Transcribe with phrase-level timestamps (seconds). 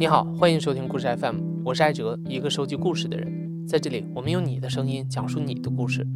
[0.00, 3.66] 你好，欢迎收听故事 FM，我是艾哲，一个收集故事的人。
[3.66, 6.06] 在这里，我们用你的声音讲述你的故事。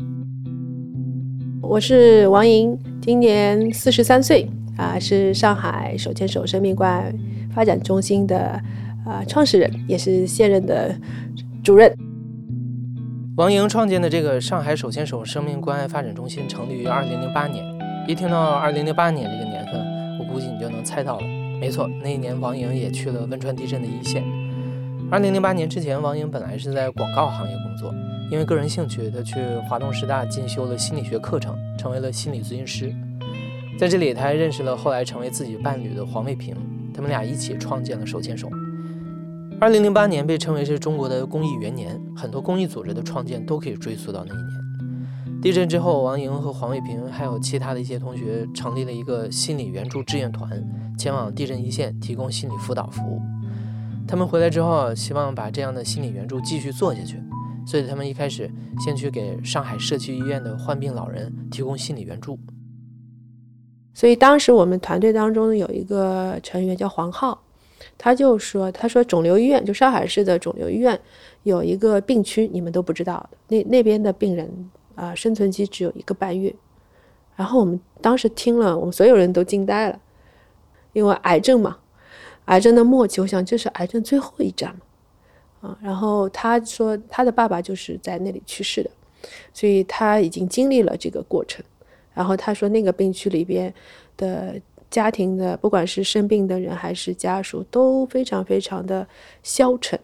[1.60, 7.12] 我是王莹，今年四十三岁啊，是上海手牵手生命关爱
[7.52, 8.62] 发展中心的
[9.04, 10.96] 啊创始人，也是现任的
[11.64, 11.92] 主任。
[13.36, 17.64] 王莹创建的这个上海手牵手生命关爱发展中心成立于二零零八年。
[18.06, 21.41] 一听到二零零八年这个年份，我估计你就能猜到了。
[21.62, 24.24] 没错，那一年王莹也去了汶川地震的一线。
[25.08, 27.94] 二零零八年之前，王莹本来是在广告行业工作，
[28.32, 32.92] 因为个人兴趣，她去华东师大进修了心理学课程，成为了心理咨询师。
[33.78, 36.56] 在这里，她还认识了后来成为自己伴侣的黄卫平，
[36.92, 38.50] 他们俩一起创建了手牵手。
[39.60, 44.61] 二零零八年被称为是中国的公益元年，很多公益组织的创建都可以追溯到那一年。
[45.42, 50.48] 地震之后，王莹和黄卫平还有其他的一些同学成立了一个心理援助志愿团，
[50.96, 53.20] 前往地震一线提供心理辅导服务。
[54.06, 57.20] 他们回来之后，希望把这样的心理援助继续做下去，
[57.66, 62.38] 所以他们一开始先去给上海社区医院的患病老人提供心理援助。
[63.92, 67.42] 所以当时我们团队当中有一个成员叫黄浩。
[67.98, 70.98] 他就说：“他说肿瘤医院就上海市的肿瘤医院
[71.42, 73.36] 有一个病区，你们都不知道的。
[73.48, 74.48] 那那边的病人
[75.02, 76.54] 啊，生存期只有一个半月。
[77.34, 79.98] 然后我们当时听了，我们所有人都惊呆了，
[80.92, 81.78] 因为癌症嘛，
[82.44, 85.78] 癌症的末期，我想这是癌症最后一站嘛，啊。
[85.82, 88.90] 然后他说他的爸爸就是在那里去世的，
[89.52, 91.64] 所以他已经经历了这个过程。
[92.14, 93.74] 然后他说那个病区里边
[94.16, 94.54] 的。”
[94.92, 99.08] 家庭的，不管是生病的人还是家属，都非常非常的
[99.42, 99.98] 消沉，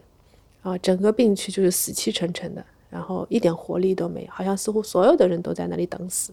[0.63, 6.33] 啊，整个病区就是死气沉沉的，然后一点活力都没有，好像似乎所有的人都在那里等死，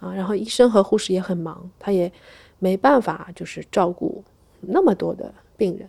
[0.00, 2.10] 啊，然后医生和护士也很忙，他也
[2.58, 4.22] 没办法就是照顾
[4.60, 5.88] 那么多的病人，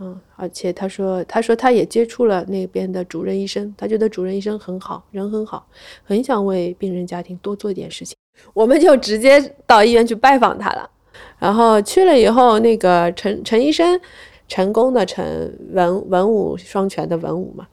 [0.00, 5.66] 嗯，而且他说，他说他也接触了那边的主任医生，他觉得主任医生很好，人很好，
[6.04, 8.16] 很想为病人家庭多做一点事情，
[8.52, 10.90] 我们就直接到医院去拜访他了。
[11.38, 14.00] 然后去了以后，那个陈陈医生，
[14.48, 17.68] 成功的陈文文武双全的文武嘛，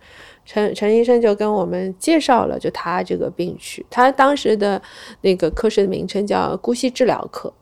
[0.46, 4.82] 陈陈医生就跟我们介绍了就他这个病区，他当时的
[5.22, 7.54] 那个科室的名称叫姑息治疗科，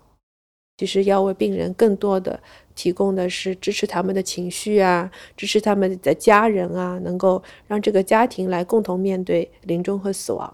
[0.77, 2.39] 其实要为病人更多的
[2.73, 10.53] 提供的是支持他们的情绪啊，支持他们的家人啊，能够让这个家庭来共同面对临终和死亡，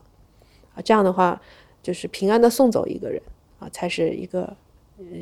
[0.74, 1.42] 啊，这样的话
[1.82, 3.22] 就是平安的送走一个人
[3.60, 4.56] 啊，才是一个。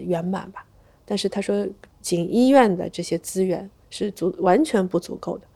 [0.05, 0.63] 圆满吧，
[1.03, 1.67] 但是他说，
[1.99, 5.47] 仅医院的这些资源是足完全不足够的，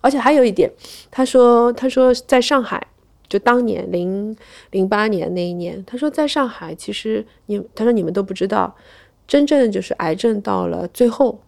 [0.00, 0.70] 而且还有一点，
[1.10, 2.86] 他说，他说在上海，
[3.28, 4.36] 就当年零
[4.70, 8.76] 零八年那一年，他说在上海，其实你，他说你们都不知道，
[9.26, 11.40] 真正就是癌症到了最后，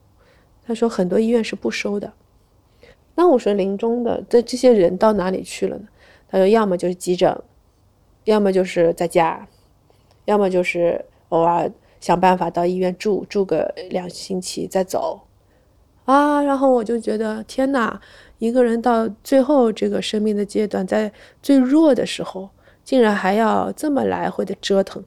[0.67, 2.13] 他说很多医院是不收的。
[3.15, 5.85] 那我说临终的这这些人到哪里去了呢？
[6.29, 7.43] 他说要么就是急诊，
[8.25, 9.47] 要么就是在家，
[10.25, 11.71] 要么就是偶尔。
[12.03, 15.21] 想办法到医院住住个两星期再走，
[16.05, 18.01] 啊，然后我就觉得天哪，
[18.43, 22.51] 一个人到最后这个生命的阶段，在最弱的时候，
[22.83, 25.05] 竟然还要这么来回的折腾，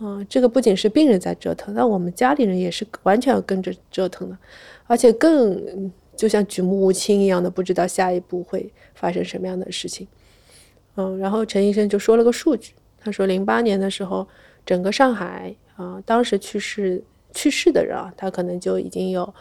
[0.00, 4.38] 嗯，这个不仅是病人在折腾，那我们家里人也是完全跟着折腾的，
[4.86, 10.08] 而且更就像举目无亲一样的，不知道下一步会发生什么样的事情，
[10.96, 14.26] 嗯，然后陈医生就说了个数据，他说零八年的时候，
[14.64, 15.54] 整个上海。
[15.76, 19.34] 啊，当时去世去世的人啊，他可能就已经有，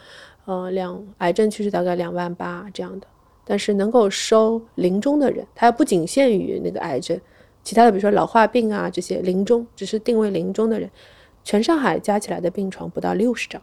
[0.45, 3.07] 呃，两癌症去世大概两万八这样的。
[3.47, 7.19] 但是能够收临终的人，他不仅限于那个癌症，
[7.63, 10.89] 其他的比如说老化病啊这些临终，只是定位临终的人，
[11.43, 13.61] 全上海加起来的病床不到六十张。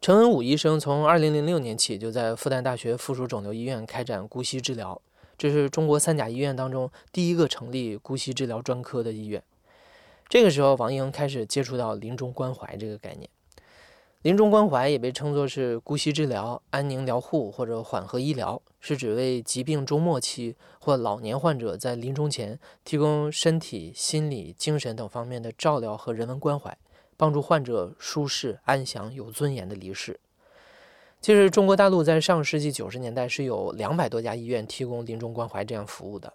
[0.00, 5.00] 陈文武医生从二零零六年起就在复旦大学附属肿瘤医院开展姑息治疗，
[5.36, 9.42] 这是中国三甲医院当中第一个成立姑息治疗专科的医院。
[10.28, 13.28] 这个时候，王莹开始接触到临终关怀这个概念。
[14.24, 26.74] 临终关怀也被称作是姑息治疗、安宁疗护或者缓和医疗，是指为疾病中末期或老年患者在临终前提供身体、心理、精神等方面的照料和人文关怀，
[27.18, 30.18] 帮助患者舒适、安详、有尊严的离世。
[31.20, 36.32] 其实，中国大陆在上世纪九十年代是有两百多家医院提供临终关怀这样服务的。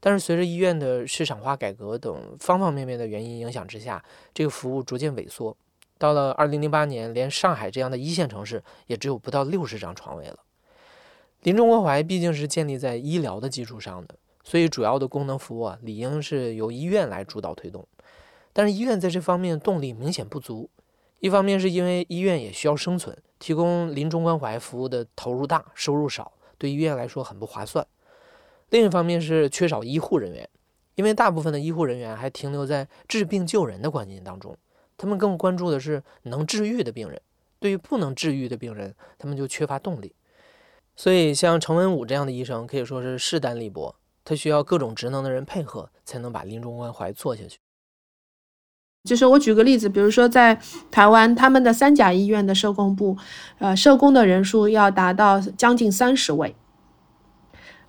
[0.00, 4.04] 但是随着医院的市场化改革等方方面面的原因影响之下，
[4.34, 5.56] 这个服务逐渐萎缩。
[6.00, 10.38] 到了二零零八年，连上海这样的一线城市也只有不到六十张床位了。
[11.42, 17.86] 临终关怀毕竟是建立在医疗的基础上的，所以主要的功能服务啊，理应是由医院来主导推动。
[18.54, 20.70] 但是医院在这方面动力明显不足，
[21.18, 27.86] 一方面是因为医院也需要生存，提供临终关怀服务的投入大，收入少，对医院来说很不划算。
[28.70, 30.48] 另一方面是缺少医护人员，
[30.94, 34.56] 因为大部分的医护人员还停留在治病救人的观念当中，
[35.00, 37.18] 他们更关注的是能治愈的病人。
[37.58, 40.14] 对于不能治愈的病人，他们就缺乏动力。
[40.94, 43.94] 所以，像程文武这样的医生可以说是势单力薄，
[44.24, 47.58] 他需要各种职能的人配合，才能把临终关怀做下去。
[49.04, 50.60] 就是我举个例子，比如说在
[50.90, 53.16] 台湾，他们的三甲医院的社工部，
[53.58, 56.54] 呃，社工的人数要达到将近三十位，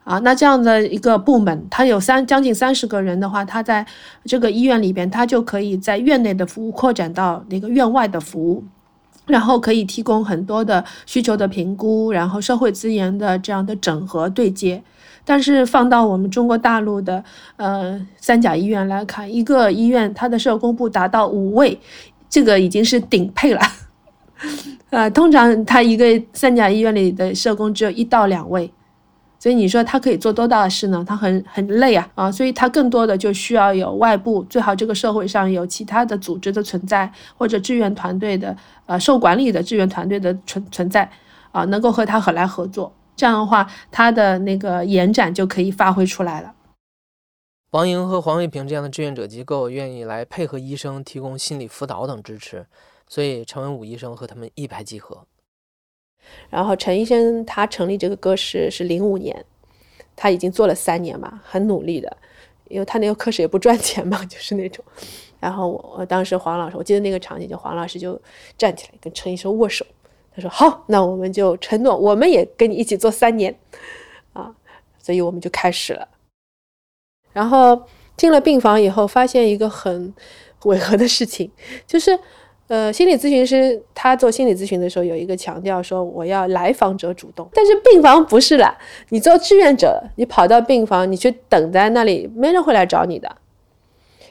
[0.03, 3.85] 啊，那这样的一个部门，他有三将近三十个人的话，他在
[4.25, 8.63] 这个医院里边，他就可以在院内的服务扩展到那个院外的服务，
[9.27, 14.81] 然后可以提供很多的需求的评估，然后社会资源的这样的整合对接。
[15.23, 17.23] 但是放到我们中国大陆的
[17.57, 21.79] 呃三甲医院来看，一个医院它的社工部达到五位，
[22.27, 23.61] 这个已经是顶配了。
[24.89, 28.69] 呃，通常他一个三甲医院里的社工只有一到两位，
[29.41, 31.03] 所以你说他可以做多大的事呢？
[31.03, 32.31] 他很很累啊啊！
[32.31, 38.55] 所以他更多的就需要有外部，最好这个社会上有其他的组织的存在，或者志愿团队的
[38.85, 41.09] 呃受管理的志愿团队的存存在
[41.51, 42.93] 啊，能够和他和来合作。
[43.15, 46.53] 这样的话，他的那个延展就可以发挥出来了。
[47.71, 52.67] 王莹和黄卫平这样的志愿者机构愿意来配合医生提供心理辅导等支持，
[53.07, 55.25] 所以陈文武医生和他们一拍即合。
[56.49, 59.45] 然后陈医生他成立这个科室是零五年，
[60.15, 62.17] 他已经做了三年嘛，很努力的，
[62.67, 64.83] 因为他那个科室也不赚钱嘛，就是那种。
[65.39, 68.21] 然后我我当时黄老师，我记得那个场景，就黄老师就
[68.57, 69.85] 站起来跟陈医生握手。
[70.35, 73.53] 他说好，那我们就承诺，我们也跟你一起做三年，
[74.33, 74.55] 啊，
[74.99, 76.07] 所以我们就开始了。
[77.33, 77.83] 然后
[78.15, 80.13] 进了病房以后，发现一个很
[80.65, 81.51] 违和的事情，
[81.87, 82.17] 就是，
[82.71, 88.77] 呃，心理咨询师他做心理咨询的时候有一个强调说，我要来访者主动，但是病房不是了，
[89.09, 93.29] 你做志愿者，你跑到病房，你去等在那里，没人会来找你的。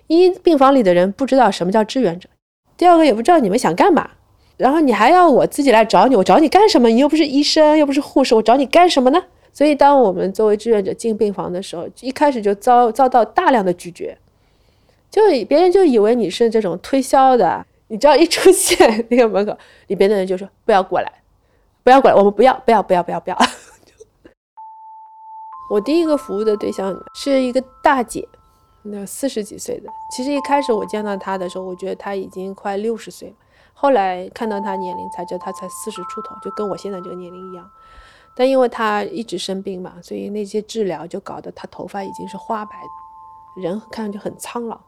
[0.07, 2.31] 一病房里的人不知道什么叫志愿者，
[2.79, 4.13] 第二个也不知道你们想干嘛。
[4.57, 6.89] 然后你还要我自己来找你，我找你干什么？
[6.89, 9.23] 你又不是医生，又不是护士，我找你干什么呢？
[9.53, 14.17] 所以，当我们作为志愿者进病房的时候，一开始就遭遭到大量的拒绝，
[15.11, 19.53] 就别人就以为你是这种推销的，你只要一出现那个门口，
[19.89, 21.13] 里边的人就说不要过来，
[21.83, 23.37] 不要过来，我们不要，不要，不要，不要，不要。
[25.69, 28.29] 我第一个服务的对象是一个大姐，
[28.83, 29.91] 那四十几岁的。
[30.13, 33.35] 其实一开始我见到她的时候，我觉得她已经快六十岁了。
[33.75, 37.69] 后来看到她年龄，才知道她才四十出头，就跟我现在这个年龄一样。
[38.37, 42.73] 但因为她一直生病嘛，所以那些治疗就搞得她头发已经是花白，
[43.57, 44.81] 人看上去很苍老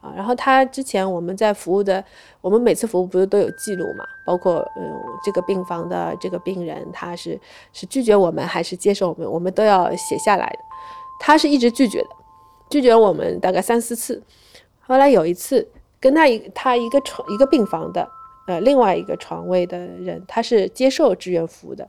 [0.00, 0.12] 啊。
[0.16, 2.04] 然后他之前我们在服务的，
[2.40, 4.04] 我们每次服务不是都有记录嘛？
[4.26, 7.38] 包括嗯，这个病房的这个病人，他是
[7.72, 10.58] 是拒绝我们还是接受我们，我们都要写下来的。
[11.18, 12.08] 他是一直拒绝的，
[12.68, 14.22] 拒绝我们大概三四次。
[14.80, 15.68] 后来有一次
[16.00, 18.08] 跟他一他一个床一个病房的。
[18.46, 21.88] 呃，另外一个床位的人，他是接受志愿服务的。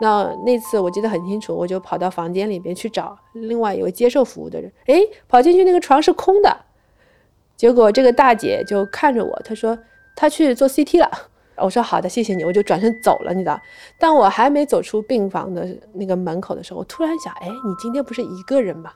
[0.00, 4.70] 那那次我记得很清楚，我就跑到房间里边去找另外一位接受服务的人。
[4.86, 6.54] 哎，跑进去那个床是空的。
[7.56, 9.78] 结果这个大姐就看着我，她说
[10.16, 11.10] 她去做 CT 了。
[11.56, 13.60] 我说好的，谢谢你，我就转身走了，你知道。
[13.96, 18.90] 但我还没走出病房的那个门口的时候，我突然想，哎，你今天不是一个人吗？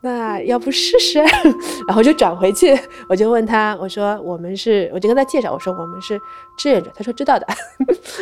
[0.00, 1.18] 那要不试试，
[1.86, 2.74] 然后就转回去，
[3.06, 6.18] 我就问他，我说我们是，我就跟他介绍，我说我们是
[6.56, 7.46] 志愿者，他说知道的。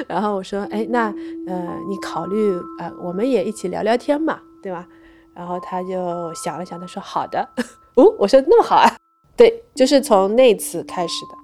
[0.08, 1.04] 然后我说，哎，那
[1.46, 4.84] 呃，你考虑呃，我们也一起聊聊天嘛，对吧？
[5.32, 7.48] 然后他就想了想，他说好的。
[7.94, 8.90] 哦，我说那么好啊，
[9.38, 11.38] 对，就是从那次开始的。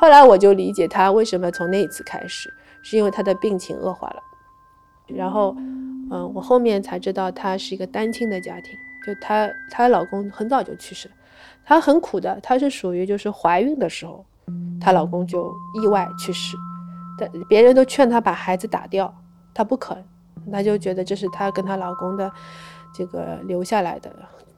[0.00, 4.16] 后来我就理解他为什么从那一次开始，是因为他的病情恶化了。
[5.06, 5.54] 然后，
[6.10, 8.76] 嗯，我后面才知道他是一个单亲的家庭。
[9.06, 11.14] 就她，她老公很早就去世了，
[11.66, 12.40] 她很苦的。
[12.40, 14.24] 她是属于就是怀孕的时候，
[14.80, 16.56] 她老公就意外去世，
[17.18, 19.14] 但别人都劝她把孩子打掉，
[19.52, 20.02] 她不肯，
[20.50, 22.32] 她就觉得这是她跟她老公的
[22.94, 24.10] 这个留下来的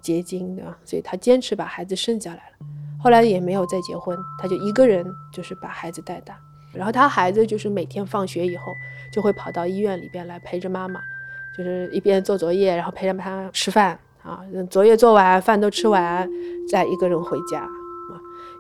[0.07, 2.67] 结晶的，所以她坚持把孩子生下来了。
[3.03, 6.39] 后来也没有再结婚，她就一个人就是把孩子带大。
[6.73, 8.73] 然后她孩子就是每天放学以后
[9.13, 11.01] 就会跑到医院里边来陪着妈妈，
[11.59, 13.99] 就是一边做作业，然后陪着她吃饭。
[14.23, 16.29] 啊，作业做完，饭都吃完，
[16.69, 17.69] 再一个人回家啊。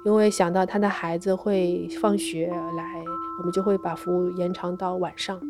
[0.05, 3.03] 因为想到他的孩子会放学来，
[3.39, 5.41] 我们就会把服务延长到晚上，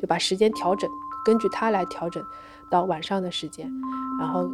[0.00, 0.88] 就把时间调整，
[1.24, 2.22] 根据他来调整
[2.70, 3.68] 到晚上的时间，
[4.20, 4.48] 然后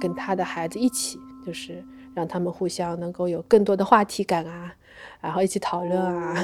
[0.00, 1.82] 跟他的孩子一起，就是
[2.14, 4.72] 让他们互相能够有更多的话题感啊，
[5.20, 6.34] 然后一起讨论啊，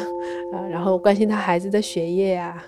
[0.53, 2.63] 啊，然后关心他孩子的学业啊，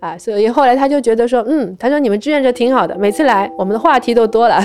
[0.00, 4.58] 啊，所以后来他就觉得说，嗯，他说你们志愿者挺好的，每次来我们的话题都多了，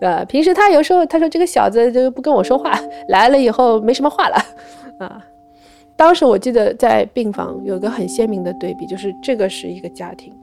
[0.00, 2.78] 呃，平时他有时候他说这个小子就不跟我说话，
[3.08, 4.36] 来了以后没什么话了，
[4.98, 5.24] 啊，
[5.96, 10.34] 当时我记得在病房有个很鲜明的对比，就是这个是一个家庭，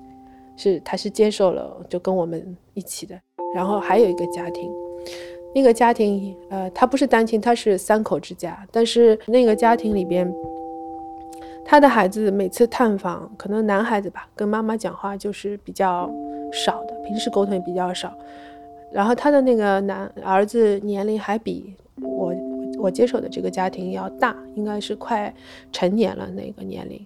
[0.56, 3.20] 是他是接受了就跟我们一起的，
[3.54, 4.72] 然后还有一个家庭。
[5.56, 8.64] 那个家庭，呃，他不是单亲，他是三口之家。
[8.72, 10.32] 但是那个家庭里边，
[11.66, 16.08] 他的孩子每次探访，可能男孩子吧，跟妈妈讲话就是比较
[16.54, 18.14] 少的，平时沟通也比较少。
[18.92, 22.32] 然后他的那个男儿子年龄还比我
[22.78, 25.34] 我接手的这个家庭要大，应该是快
[25.72, 27.04] 成年了那个年龄。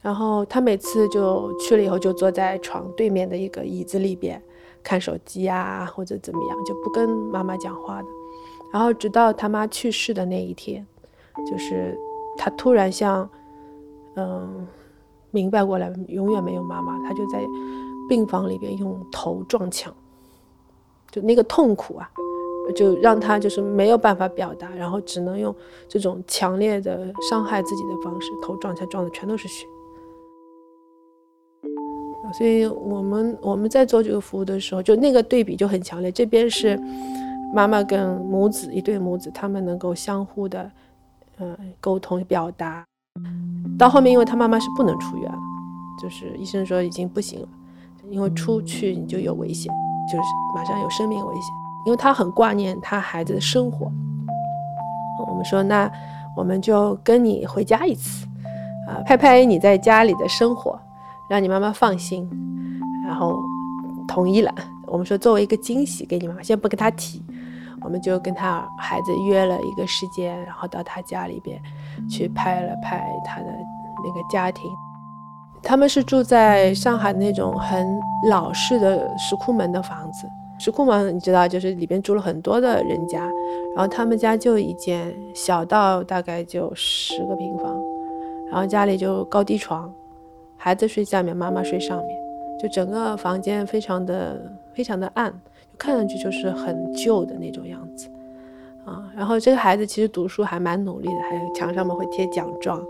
[0.00, 4.40] 然后他每次就去了以后，就坐在床对面的一个椅子里边。
[4.84, 8.08] 看手机啊，或者怎么样，就不跟妈妈讲话的。
[8.72, 10.86] 然后直到他妈去世的那一天，
[11.50, 11.98] 就是
[12.36, 13.28] 他突然像，
[14.16, 14.66] 嗯，
[15.30, 17.44] 明白过来，永远没有妈妈，他就在
[18.08, 19.94] 病房里边用头撞墙，
[21.10, 22.10] 就那个痛苦啊，
[22.74, 25.54] 就让他就是没有办法表达，然后只能用
[25.88, 29.66] 这种强烈的伤害自己的方式，头撞墙撞的全都是血。
[32.32, 36.10] 所以我们我们在做这个服务的时候，就那个对比就很强烈。
[36.10, 36.80] 这边是
[37.52, 40.70] 妈妈跟母子一对母子，他们能够相互的，
[41.38, 42.84] 嗯，沟通表达。
[43.78, 45.38] 到后面，因为他妈妈是不能出院了，
[46.02, 47.48] 就是医生说已经不行了，
[48.10, 49.72] 因为出去你就有危险，
[50.10, 51.54] 就是马上有生命危险。
[51.86, 53.92] 因为他很挂念他孩子的生活，
[55.28, 55.90] 我们说那
[56.34, 58.26] 我们就跟你回家一次，
[58.88, 60.80] 啊，拍拍你在家里的生活。
[61.28, 62.28] 让你妈妈放心，
[63.06, 63.36] 然后
[64.06, 64.54] 同意了。
[64.86, 67.22] 我们说作为一个惊喜给你妈妈，先不跟她提，
[67.82, 71.60] 我们就跟他孩子约了一个时间，然后到他家里边
[72.08, 74.70] 去拍了拍他的那个家庭。
[75.62, 80.28] 他们是住在上海那种很老式的石库门的房子，
[80.58, 83.20] 石库门你知道，就是里边住了很多的人家，
[83.74, 87.74] 然后他们家就一间，小到大概就十个平方，
[88.50, 89.90] 然后家里就高低床。
[90.56, 92.18] 孩子睡下面，妈妈睡上面，
[92.58, 94.40] 就整个房间非常的
[94.72, 95.32] 非常的暗，
[95.76, 98.08] 看上去就是很旧的那种样子
[98.84, 99.10] 啊。
[99.14, 102.82] 然后这个孩子其实读书还蛮努力的，还有墙上面会贴奖状，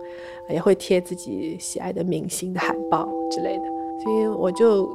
[0.48, 3.64] 也会贴自己喜爱的明星的海报之类的。
[4.02, 4.88] 所以我就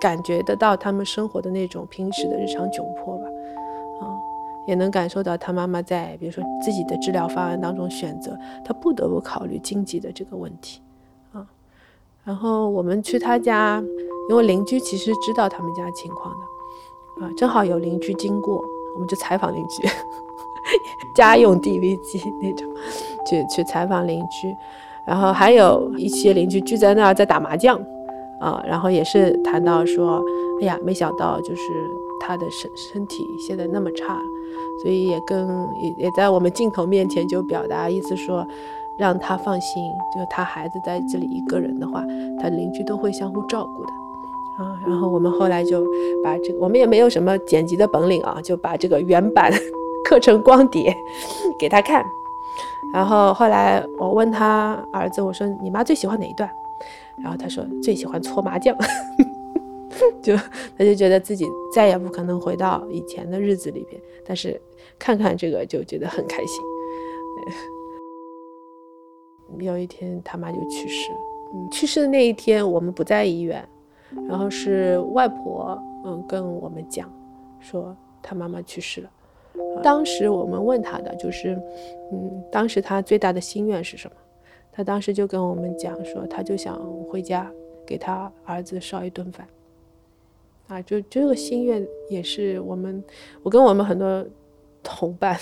[0.00, 3.24] 感觉得到他们生活的那种平时的日常窘迫吧，
[4.00, 4.08] 啊，
[4.66, 10.80] 也能感受到他妈妈在比如说自己的治疗方案当中选择，他不得不考虑经济的这个问题。
[12.24, 13.82] 然后我们去他家，
[14.28, 18.62] 因为邻居其实知道他们家情况的，啊，正好有邻居经过，
[18.94, 19.88] 我们就采访邻居，
[21.16, 22.72] 家用 DV 机那种，
[23.26, 24.54] 去去采访邻居，
[25.04, 27.76] 然后还有一些邻居聚在那儿在打麻将，
[28.40, 30.22] 啊，然后也是谈到说，
[30.60, 31.62] 哎呀，没想到就是
[32.20, 34.16] 他的身身体现在那么差，
[34.80, 35.48] 所以也跟
[35.98, 38.46] 也也在我们镜头面前就表达意思说。
[39.02, 39.82] 让他放心，
[40.14, 42.04] 就他孩子在这里一个人的话，
[42.40, 43.90] 他邻居都会相互照顾的，
[44.62, 45.84] 啊，然后我们后来就
[46.22, 49.52] 把这个，我们也没有什么剪辑的本领啊，就把这个原版
[50.04, 50.96] 刻成光碟
[51.58, 52.04] 给他看，
[52.94, 56.48] 然后后来我问他儿子，我说你妈最喜欢哪一段？
[57.20, 58.76] 然后他说最喜欢搓麻将，
[60.22, 60.36] 就
[60.78, 61.44] 他就觉得自己
[61.74, 64.60] 再也不可能回到以前的日子里边，但是
[64.96, 66.62] 看看这个就觉得很开心。
[69.58, 71.18] 有一天，他妈就去世了。
[71.54, 73.66] 嗯，去世的那一天，我们不在医院，
[74.28, 77.12] 然后是外婆，嗯，跟我们讲，
[77.60, 79.10] 说他妈妈去世了。
[79.82, 81.60] 当时我们问他的就是，
[82.10, 84.16] 嗯，当时他最大的心愿是什么？
[84.72, 86.80] 他当时就跟我们讲说，他就想
[87.10, 87.50] 回家
[87.84, 89.46] 给他儿子烧一顿饭。
[90.68, 93.04] 啊，就这个心愿也是我们，
[93.42, 94.24] 我跟我们很多。
[94.82, 95.38] 同伴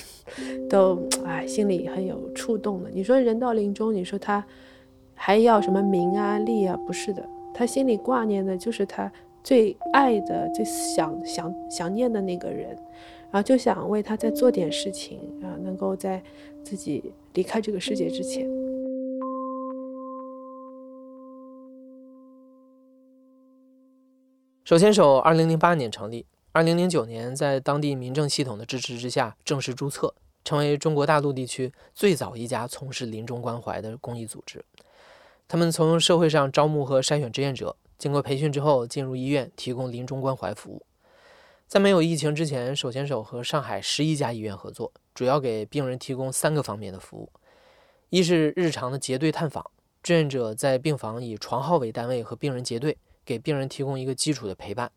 [0.69, 2.91] 都哎，心里很有触动的。
[2.91, 4.45] 你说人到临终，你说他
[5.15, 6.77] 还要什么名啊利啊？
[6.87, 9.11] 不是的，他心里挂念的就是他
[9.43, 12.69] 最爱的、最想想想念的那个人，
[13.31, 16.23] 然后就想为他再做点事情啊，能够在
[16.63, 18.49] 自己离开这个世界之前。
[24.65, 26.25] 手牵手，二零零八年成立。
[26.53, 30.13] 二零零九年，在当地民政系统的支持之下，正式注册，
[30.45, 34.65] 成为中国大陆地区最早一家从事临终关怀的公益组织。
[35.47, 40.83] 他们从社会上招募和筛选志愿者，经过培训之后，进入医院提供临终关怀服务。
[41.69, 47.31] 在没有疫情之前，手牵手和上海十一家医院合作，主要给病人提供三个方面的服务：
[48.09, 49.65] 一是日常的结对探访，
[50.03, 54.89] 志愿者在病房以床号为单位和病人结对，给病人提供一个基础的陪伴；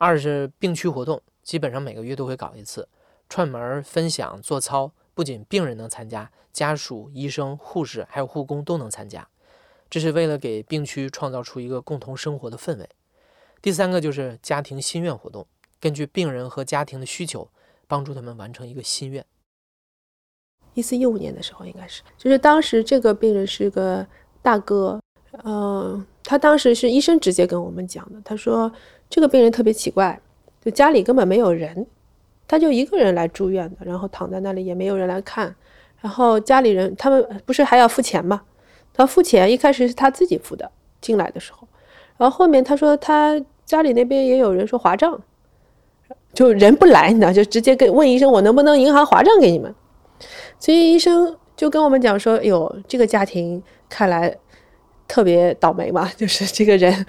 [0.00, 2.88] 二是病区活动，基本上每个月都会搞一次，
[3.28, 9.28] 串门分享做操，不仅病人能参加，家属、医生、护士还有护工都能参加，
[9.90, 12.88] 这是为了给病区创造出一个共同生活的氛围。
[13.60, 15.46] 第三个就是家庭心愿活动，
[15.78, 17.50] 根据病人和家庭的需求，
[17.86, 19.22] 帮助他们完成一个心愿。
[20.72, 24.06] 一四一五年的时候，应该是，就是当时这个病人是个
[24.40, 24.98] 大哥，
[25.44, 28.72] 嗯，他当时是医生直接跟我们讲的，他说
[29.10, 30.18] 这个病人特别奇怪，
[30.64, 31.86] 就家里根本没有人，
[32.48, 35.54] 他就一个人来住院的，然后躺在那里也没有人来看，
[36.00, 38.40] 然后家里人他们不是还要付钱吗？
[38.94, 41.66] 他付钱一开始是他自己付的，进来的时候。
[42.16, 45.20] 然后后面他说他家里那边也有人说划账，
[46.32, 49.74] 就人不来，你知道，就直接跟问医生我能不能银行划账给你们。
[50.58, 54.36] 所以医生就跟我们讲说，哟，这个家庭看来
[55.10, 57.04] 特别倒霉嘛， 就是这个人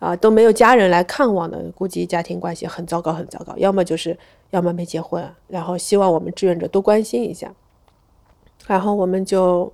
[0.00, 4.18] 啊都没有家人来看望的，估计家庭关系很糟糕很糟糕，要么就是
[4.50, 7.54] 要么没结婚，然后希望我们志愿者多关心一下。
[8.66, 9.72] 然后我们就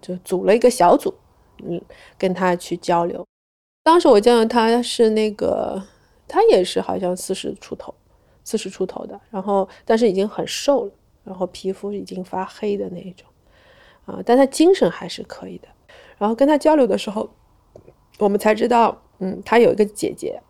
[0.00, 1.12] 就组了一个小组，
[1.64, 1.82] 嗯，
[2.16, 3.26] 跟他去交流。
[3.82, 5.82] 当时我见到他是那个，
[6.28, 7.92] 他也是好像四十出头，
[8.44, 10.92] 四十出头的，然后但是已经很瘦了，
[11.24, 13.26] 然后皮肤已经发黑的那一种，
[14.06, 15.66] 啊，但他精神还是可以的。
[16.20, 17.30] 然后跟他交流的时候，
[18.18, 20.42] 我们才知道，嗯，他有一个姐姐，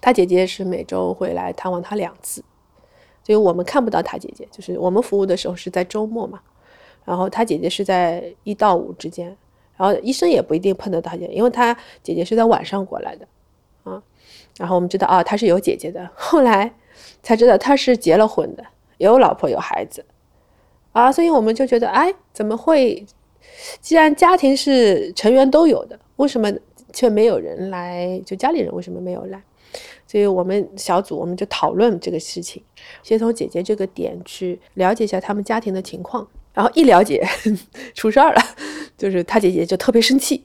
[0.00, 2.42] 他姐姐是每周会来探望他两次，
[3.22, 6.40] 所以我们看不到他姐姐，就是我们服务的时候是在周末嘛，
[7.04, 9.36] 然后他姐姐是在一到五之间。
[9.76, 13.26] 然后医生也不一定碰得到姐，因为他姐姐是在晚上过来的，
[13.84, 14.02] 啊，
[14.56, 16.72] 然后我们知道啊，他是有姐姐的， 后来
[17.22, 18.64] 才知道他是结了婚的，
[18.96, 20.04] 有老婆有孩子，
[20.92, 23.04] 啊，所以我们就觉得，哎，怎么会？
[23.80, 26.52] 既然家庭是成员都有的，为什么
[26.92, 28.20] 却没有人来？
[28.24, 29.42] 就家里人为什么没有来？
[30.06, 32.62] 所以我们小组我们就讨论这个事情，
[33.02, 36.26] 先从姐姐这个点去了解一下他们家庭的情况。
[36.52, 37.26] 然后一了解
[37.94, 38.42] 出事儿了，
[38.98, 40.44] 就是他姐姐就特别生气，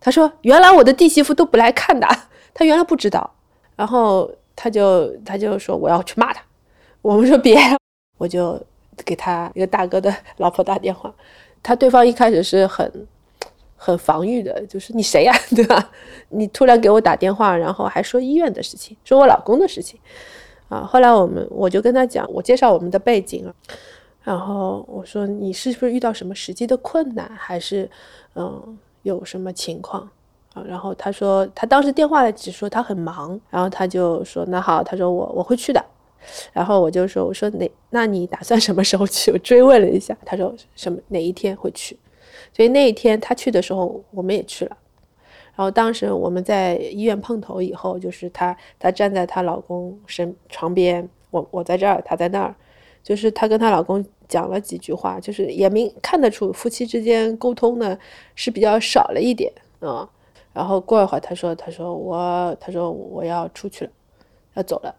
[0.00, 2.08] 他说：“原来我的弟媳妇都不来看的，
[2.52, 3.32] 他原来不知道。”
[3.76, 6.42] 然后他就他就说：“我要去骂他。”
[7.02, 7.56] 我们说别，
[8.18, 8.60] 我就
[9.04, 11.14] 给他一个大哥的老婆打电话。
[11.64, 13.06] 他对方一开始是很
[13.76, 15.90] 很防御的，就是你谁呀， 对吧？
[16.28, 19.98] 你突然给我打电话，然后还说医院的事情，说我老公的事情
[20.68, 20.82] 啊。
[20.82, 23.54] 后来我们我就跟他讲，我介绍我们的背景啊。
[24.22, 27.90] 然后我说你是不是遇到什么实际的困难，还是
[28.36, 30.08] 嗯有什么情况
[30.54, 30.62] 啊？
[30.66, 35.84] 然后他说他当时电话里只说他很忙，然后他就说那好，他说我我会去的。
[36.52, 39.30] 然后我就说我说哪那你打算什么时候去？
[39.30, 41.98] 我追问了一下，他说什么哪一天会去？
[42.52, 44.76] 所以那一天他去的时候，我们也去了。
[45.56, 52.54] 然后当时我们在医院碰头以后，就是她她站在她老公身床边，我我在这儿，她在那儿。
[53.04, 57.96] 就是她跟她老公讲了几句话，就是也明看得出夫妻之间沟通呢
[58.34, 60.08] 是比较少了一点啊。
[60.52, 63.90] 然后过一会儿，她说：“她说我，她说我要出去了，
[64.54, 64.94] 要走了。”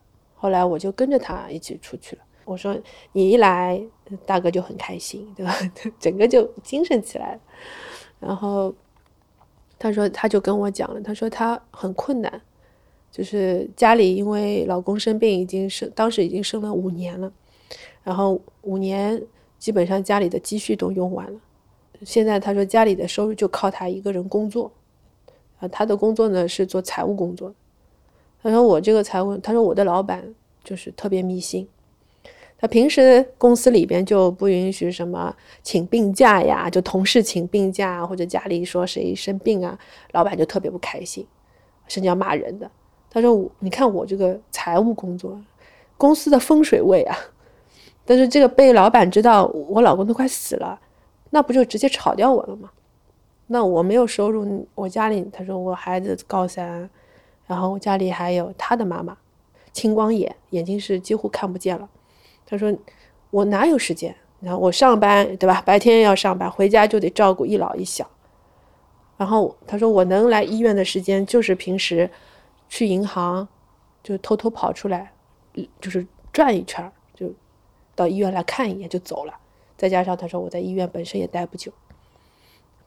[0.45, 2.21] 后来我就跟着他一起出去了。
[2.43, 2.79] 我说
[3.13, 3.83] ：“你一来，
[4.27, 5.51] 大哥就很开心， 对吧？
[5.99, 7.39] 整个就精神起来了。”
[8.21, 8.71] 然后
[9.79, 12.39] 他说：“他就跟我讲了，他说他很困难，
[13.11, 17.33] 就是家里因为老公生病，已经生当时已经生了五年了。”
[18.05, 19.19] 然后五年
[19.57, 21.39] 基本上家里的积蓄都用完了，
[22.03, 24.71] 现在他说家里的收入就靠他一个人工作，
[25.57, 27.51] 啊，他的工作呢是做财务工作。
[28.45, 30.23] 他说我这个财务，他说我的老板
[30.63, 31.67] 就是特别迷信，
[32.59, 39.79] 他平时公司里边就不允许什么请病假呀，就同事请病假或者家里说谁生病啊，
[40.11, 41.25] 老板就特别不开心，
[41.87, 42.69] 甚至要骂人的。
[43.09, 45.41] 他说我你看我这个财务工作，
[45.97, 47.17] 公司的风水位啊。
[48.05, 50.79] 但是这个被老板知道，我老公都快死了，
[51.31, 52.69] 那不就直接炒掉我了吗？
[53.47, 56.87] 那我没有收入，我家里他说我孩子高三，
[57.47, 59.17] 然后我家里还有他的妈妈，
[59.71, 61.89] 青光眼，眼睛是几乎看不见了。
[62.45, 62.75] 他说
[63.31, 64.15] 我哪有时间？
[64.39, 65.61] 然后我上班对吧？
[65.65, 68.09] 白天要上班，回家就得照顾一老一小。
[69.17, 72.09] 然后他说我能来医院的时间就是平时
[72.67, 73.47] 去银行，
[74.03, 75.11] 就偷偷跑出来，
[75.79, 76.91] 就是转一圈。
[77.13, 77.31] 就
[77.95, 79.33] 到医院来看一眼就走了，
[79.77, 81.71] 再加上他说我在医院本身也待不久，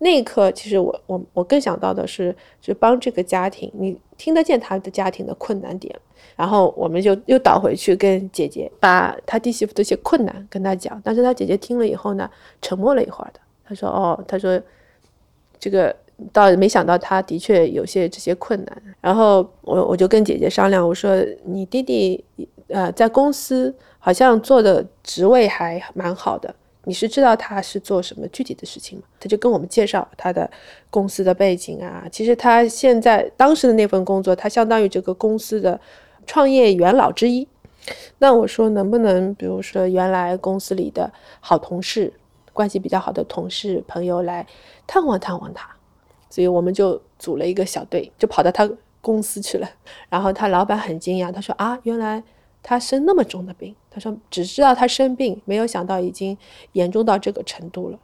[0.01, 5.93] 那一刻，其实我我我更想到的是，就帮这个家庭，你听得见他的家庭的困难点，
[6.37, 12.31] 然后我们就又倒回去跟姐姐把他弟媳妇这些困难跟他讲，但是他姐姐听了以后呢，
[12.63, 14.61] 沉默了一会儿的，他说哦，他说
[15.59, 15.95] 这个
[16.33, 22.25] 倒没想到他的确有些这些困难，然后我我就跟姐姐商量，我说你弟弟
[22.69, 26.55] 呃在公司好像做的职位还蛮好的。
[26.89, 29.05] 你是知道他是做什么具体的事情吗？
[29.21, 30.51] 他就跟我们介绍他的
[30.89, 32.09] 公司的背景啊。
[32.11, 35.79] 其实他现在当时的那份工作，他相当于这个公司的
[36.27, 37.47] 创业元老之一。
[38.17, 42.11] 那我说能不能，比如说原来公司里的好同事，
[42.55, 44.47] 关系比较好的同事朋友来
[44.87, 45.69] 探望探望他。
[46.31, 48.67] 所以我们就组了一个小队，就跑到他
[49.03, 49.69] 公司去了。
[50.09, 52.23] 然后他老板很惊讶，他说啊，原来。
[52.69, 56.37] 他生那么重的病，他说只知道他生病，没有想到已经
[56.73, 57.99] 严重到这个程度了。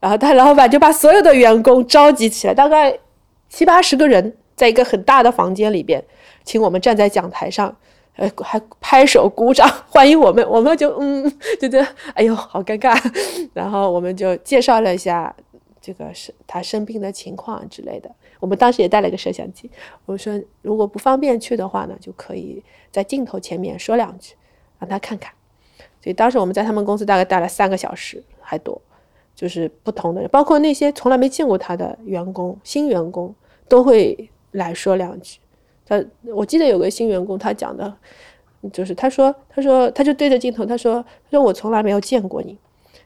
[0.00, 2.98] 然后他老板就把所有的员工召集起来，大概
[3.48, 6.02] 七八十个人，在一个很大的房间里边，
[6.42, 7.72] 请我们站在讲台上，
[8.16, 10.44] 呃，还拍手鼓掌欢迎我们。
[10.50, 13.00] 我们就嗯，觉得哎呦好尴尬。
[13.54, 15.32] 然后我们就介绍了一下
[15.80, 18.10] 这个是他生病的情况之类的。
[18.40, 19.70] 我们当时也带了一个摄像机，
[20.06, 24.34] 我说如果不方便去的话呢，就可以在镜头前面说两句，
[24.78, 25.32] 让他看看。
[26.02, 28.80] 所以当时我们在他们公司大概待了三个小时还多，
[29.34, 33.34] 就是不同的人，包括那些从来没见过他的员工、新员工
[33.68, 35.38] 都会来说两句。
[35.86, 36.02] 他
[36.34, 37.94] 我记得有个新员工，他讲的，
[38.72, 42.56] 就是他说他说他就对着镜头他说他说我从来没有见过你，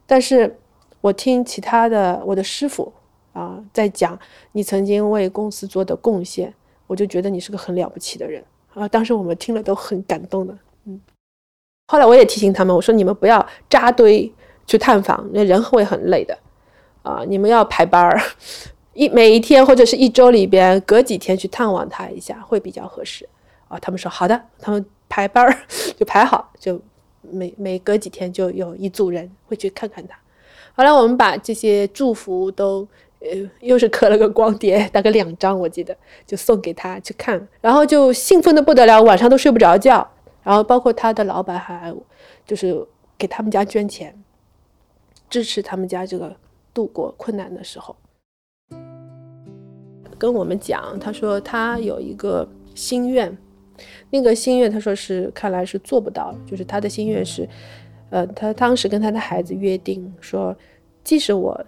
[0.07, 0.57] 但是
[1.01, 2.93] 我听其他的我的师傅。
[3.35, 4.19] 啊，在讲
[4.53, 6.55] 你曾经为公司做的贡献，
[6.87, 8.43] 我就觉得你是个很了不起的人
[8.73, 8.87] 啊！
[8.89, 11.01] 当时我们听了都很感动的，嗯。
[11.89, 14.33] 后来我也提醒他们，我说你们不要扎堆
[14.67, 16.39] 去探访，那人会很累的
[17.03, 17.25] 啊！
[17.27, 18.23] 你们要排班儿，
[18.93, 23.29] 一每一天或者是一周里边隔几天去探望他一下，会比较合适
[23.67, 23.77] 啊。
[23.81, 25.59] 他们说好的，他们排班儿
[25.99, 26.81] 就排好，就
[27.21, 30.17] 每每隔几天就有一组人会去看看他。
[30.77, 32.87] 后来我们把这些祝福都。
[33.25, 40.07] 呃，又是刻了个光碟，大概两张，我记得就送给他去看，然后就兴奋的不得了，晚上都睡不着觉。
[40.43, 41.91] 然后包括他的老板还
[42.45, 44.15] 就是给他们家捐钱，
[45.31, 46.37] 支持他们家这个
[46.75, 47.97] 度过困难的时候。
[50.19, 53.35] 跟我们讲，他说他有一个心愿，
[54.11, 57.49] 那个心愿他说是看来是做不到，就是他的心愿是，
[58.11, 60.55] 呃，他当时跟他的孩子约定说，
[61.03, 61.65] 即使我。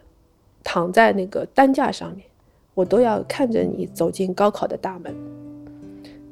[0.68, 2.26] 躺在那个担架上面，
[2.74, 5.14] 我都要看着你走进高考的大门，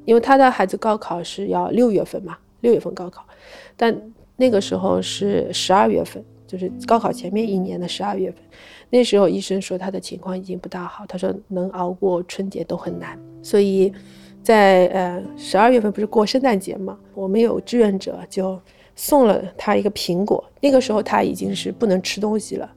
[0.05, 3.25] 因为他的孩子高考是要六月份嘛，六月份高考，
[3.77, 3.97] 但
[4.35, 8.41] 那个时候是十二月份，就是高考前面一年的十二月份。
[8.91, 13.93] 那时候医生说他的情况已经不大好，他说能熬过春节都很难，所以
[14.43, 18.61] 在呃十二月份不是过圣诞节嘛，我们有志愿者就
[18.97, 22.69] 送了他一个苹果，那个时候他已经是不能吃东西了。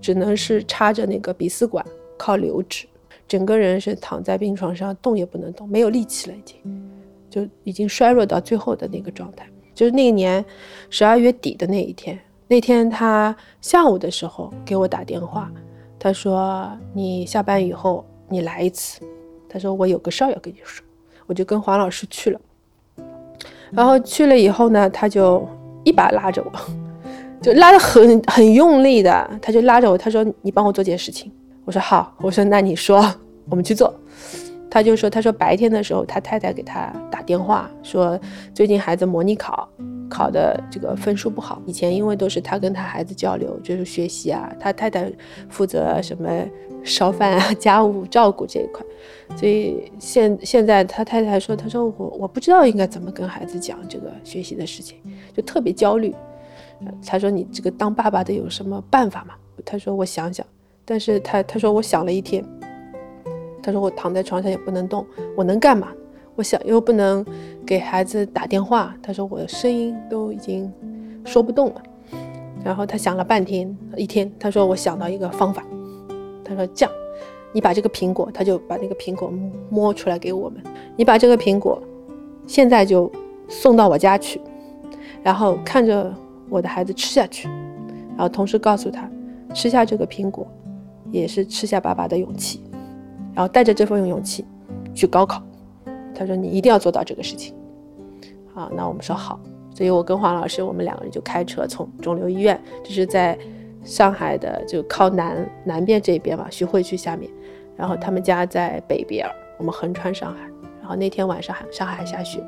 [0.00, 1.84] 只能是插着那个鼻饲管，
[2.16, 2.86] 靠流质，
[3.26, 6.90] 整个人是躺在病床上，动也不能动，没有力气了，已经
[7.28, 9.46] 就已经衰弱到最后的那个状态。
[9.74, 10.44] 就是那一年
[10.90, 15.50] 十二月底的那一天，那天他下午的时候给我打电话，
[15.98, 19.00] 他说：“你下班以后你来一次。”
[19.48, 20.84] 他说：“我有个事儿要跟你说。”
[21.26, 22.40] 我就跟黄老师去了，
[23.70, 25.46] 然后去了以后呢，他就
[25.84, 26.87] 一把拉着我。
[27.40, 31.30] 就拉得很很用力的，他就拉着我，他说：“你帮我做件事情。”
[31.64, 33.04] 我说：“好。”我说：“那你说，
[33.48, 33.94] 我们去做。”
[34.70, 38.18] 他就说：“他说白天的时候，他太太给他打电话说，
[38.52, 39.68] 最近孩子模拟考
[40.10, 41.62] 考的这个分数不好。
[41.64, 45.10] 以前因为都是他跟他孩子交流，就是学习啊，他太太
[45.48, 46.28] 负责什么
[46.82, 48.84] 烧饭啊、家务照顾这一块，
[49.36, 54.98] 所以现现在他太太说，他说我我不知道应该怎么跟孩子讲这个学习的事情，
[55.34, 56.14] 就特别焦虑。”
[57.04, 60.46] 他说：“你这个当爸爸的有什么办法吗？”他说：“我想想。”
[60.84, 62.44] 但是他他说我想了一天。
[63.62, 65.04] 他说我躺在床上也不能动，
[65.36, 65.88] 我能干嘛？
[66.36, 67.26] 我想又不能
[67.66, 68.94] 给孩子打电话。
[69.02, 70.72] 他说我的声音都已经
[71.24, 71.82] 说不动了。
[72.64, 75.62] 然后他想了半天一天，他说我想到一个方法。
[76.44, 76.94] 他说这样，
[77.52, 79.30] 你把这个苹果，他就把那个苹果
[79.68, 80.62] 摸出来给我们。
[80.96, 81.82] 你把这个苹果
[82.46, 83.10] 现在就
[83.48, 84.40] 送到我家去，
[85.24, 86.14] 然后看着。
[86.48, 87.48] 我的孩子吃下去，
[88.10, 89.10] 然后同时告诉他，
[89.54, 90.46] 吃下这个苹果，
[91.10, 92.62] 也是吃下爸爸的勇气，
[93.34, 94.44] 然后带着这份勇气
[94.94, 95.42] 去高考。
[96.14, 97.54] 他说你一定要做到这个事情。
[98.52, 99.38] 好，那我们说好。
[99.74, 103.38] 所以我跟黄老师，我们两个人就开车从肿瘤医院，就是在
[103.84, 107.30] 上海的就靠南南边这边嘛，徐汇区下面，
[107.76, 109.24] 然后他们家在北边，
[109.56, 110.40] 我们横穿上海，
[110.80, 112.44] 然后那天晚上还上海还下雪，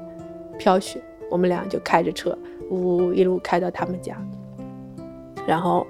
[0.59, 2.37] 飘雪，我们俩就开着车，
[2.71, 4.17] 呜一路开到他们家，
[5.47, 5.87] 然后，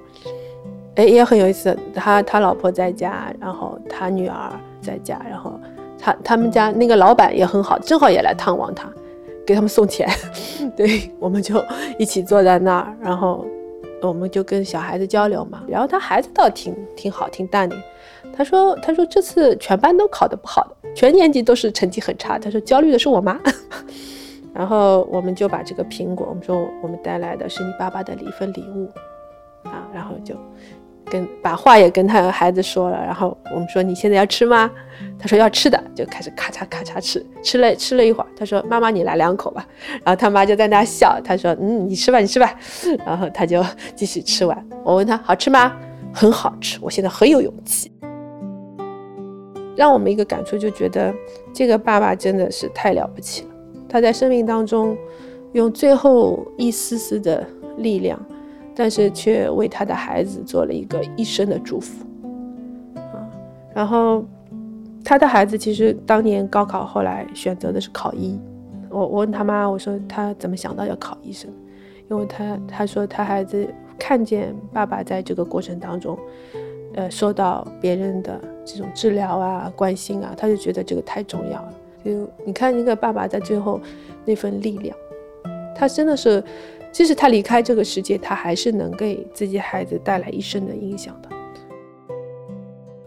[0.94, 5.58] 哎也很有意思，他他老婆在家，然后他女儿在家，然后
[5.98, 8.88] 他他们家那个老板也很好，正好也来探望他，
[9.46, 10.08] 给他们送钱，
[10.76, 11.64] 对，我们就
[11.98, 13.46] 一起坐在那儿，然后。
[14.02, 17.78] 我们就跟小孩子交流嘛，然后他孩子倒挺挺好，挺淡定。
[18.34, 22.38] 他说：“他说这次全班都考得不好的，全年级都是成绩很差。
[22.38, 23.38] 他说焦虑的是我妈。”
[24.54, 28.88] 然后我们就把这个苹果，我们说我们带来的是你爸爸的一份礼物
[29.68, 30.34] 啊，然后就。
[31.06, 34.70] 跟把话也跟他孩子说了，然后我们说你现在要吃吗？
[35.18, 39.66] 他说要吃的，就开始咔嚓咔嚓吃，吃了吃了一会儿，他说妈妈你来两口吧，
[40.04, 42.54] 然后他妈就在那笑，他说嗯你吃吧你吃吧，
[43.04, 43.60] 然后他就
[43.96, 44.68] 继续吃完。
[44.84, 45.76] 我问他好吃吗？
[46.14, 47.90] 很好吃，我现在很有勇气。
[49.74, 51.12] 让我们一个感触就觉得
[51.52, 53.49] 这个爸爸真的是太了不起了，
[53.90, 54.96] 他在生命当中
[55.52, 58.18] 用最后一丝丝的力量。
[58.72, 62.06] 但是却为他的孩子做了一个一生的祝福，
[62.94, 63.28] 啊，
[63.74, 64.24] 然后
[65.04, 68.40] 他的孩子其实当年高考后来选择的是考医，
[68.88, 71.50] 我我问他妈，我说他怎么想到要考医生？
[72.08, 76.18] 因为他他说他孩子看见爸爸在这个过程当中，
[76.94, 81.74] 呃，受到别人的这种治疗啊、关心啊，他就觉得这个太重要了。
[82.04, 83.80] 就你看那个爸爸在最后
[84.24, 84.96] 那份力量，
[85.76, 86.42] 他真的是。
[86.92, 91.28] 即使他离开这个世界，他还是能给自己孩子带来一生的影响的。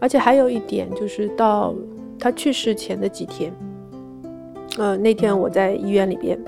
[0.00, 1.74] 而且还有一点，就是到
[2.18, 3.52] 他去世前的几天，
[4.78, 6.42] 呃，那天我在医院里边，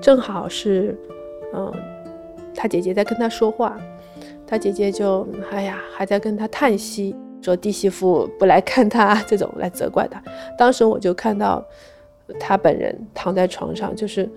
[0.00, 0.96] 正好是，
[1.52, 1.70] 嗯，
[2.54, 3.78] 他姐姐在跟他说话，
[4.46, 7.14] 他姐姐就哎呀，还在跟他叹息，
[7.46, 10.22] 说弟媳妇不来看他，这种来责怪他。
[10.58, 11.64] 当时我就看到
[12.38, 14.28] 他本人躺在床上，就是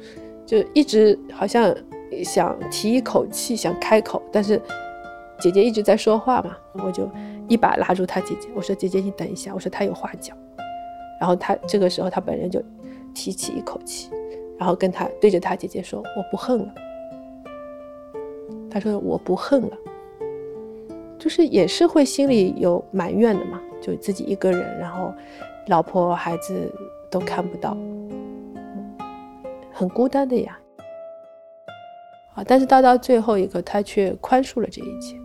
[0.46, 1.76] 就一直好像。
[2.24, 4.60] 想提一口气，想开口，但是
[5.40, 7.08] 姐姐一直在说话嘛，我就
[7.48, 10.36] 一把拉住她姐姐，我说：“姐姐，你等一下。”我说：“他有话讲。”
[11.22, 12.60] 然后他这个时候，他本人就
[13.14, 14.10] 提起一口气，
[14.58, 16.74] 然后跟他对着他姐姐说：“我不恨了。”
[18.72, 19.78] 他说：“我不恨了。”
[21.20, 25.14] 就是也是会心里有埋怨的嘛，就自己一个人，然后
[25.68, 26.74] 老婆孩子
[27.12, 27.78] 都看不到，
[29.72, 30.58] 很孤单的呀。
[32.48, 35.20] 但是到到最后一刻，他却宽恕了这一切，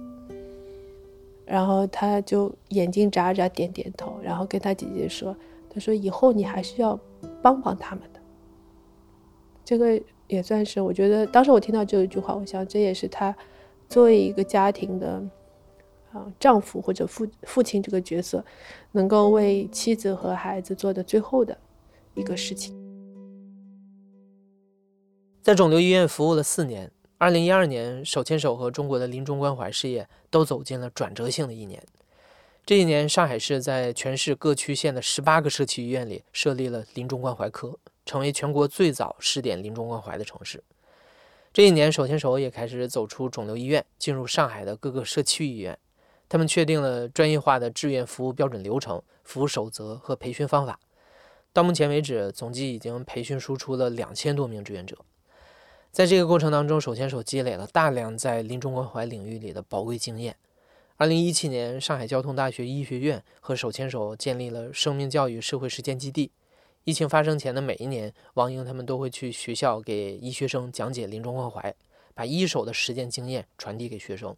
[1.46, 5.37] 然后他就眼睛眨眨，点点头，然后跟他姐姐说
[5.72, 6.98] ：“他说以后你还是要
[7.40, 8.18] 帮帮他们的。”
[9.64, 13.33] 这个也算是，我觉得当时我听到这一句话，我想这也是他
[13.88, 15.22] 作为一个家庭的
[16.14, 18.42] 啊丈夫或者父父亲这个角色，
[18.92, 21.59] 能够为妻子和孩子做的最后的
[22.14, 22.74] 一个事情。
[25.42, 26.90] 在肿瘤医院服务了四年。
[27.16, 31.83] 二零一二年，手牵手和中国的临终关怀事业都走进了转折性的一年。
[32.66, 40.62] 这一年，上海市在全市各区县的十八个社区医院里设立了临终关怀科，成为全国最早试点临终关怀的城市。
[41.53, 45.79] 这一年，手牵手也开始走出肿瘤医院，进入上海的各个社区医院。
[46.29, 50.81] 他们确定了专业化的志愿服务标准流程、服务守则和培训方法。
[51.53, 54.99] 到目前为止，总计已经培训输出了两千多名志愿者。
[55.93, 60.37] 在这个过程当中，手牵手积累了大量在临终关怀领域里的宝贵经验。
[60.97, 66.33] 二零一七年，上海交通大学医学院和手牵手建立了生命教育社会实践基地。
[66.83, 71.75] 疫情发生前的每一年，王英他们都会去学校给医学生讲解临终关怀，
[72.15, 74.37] 把一手的实践经验传递给学生。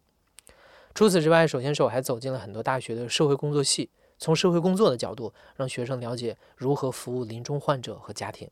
[0.97, 8.49] 除此之外，首先是我还走进了很多大学的社会工作系，从社会工作的角度，让学生了解如何服务临终患者和家庭。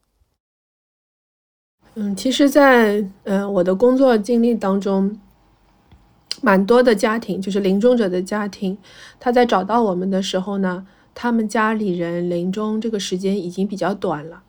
[1.96, 5.20] 嗯，其实，在呃我的工作经历当中，
[6.44, 8.78] 蛮多的家庭，就是临终者的家庭，
[9.20, 14.44] 他在找到我们的时候呢，他们家里人临终这个时间已经比较短了。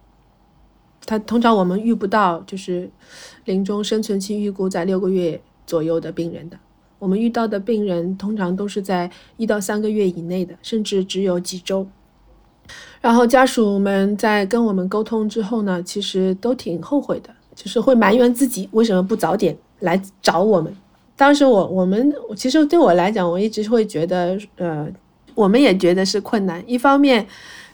[1.06, 2.90] 他通常我们遇不到，就是
[3.46, 6.58] 临终生存期预估在六个月左右的病人的，
[6.98, 11.86] 我们遇到的病人通常都是在一到三个月以内的，甚至只有几周。
[13.00, 20.74] 然后家属们在跟我们沟通之后呢，其实都挺后悔的，就是会埋怨自己为什么不早点来找我们。
[21.14, 24.86] 当时我我们其实对我来讲，我一直会觉得，呃，
[25.34, 26.62] 我们也觉得是困难。
[26.66, 27.26] 一方面，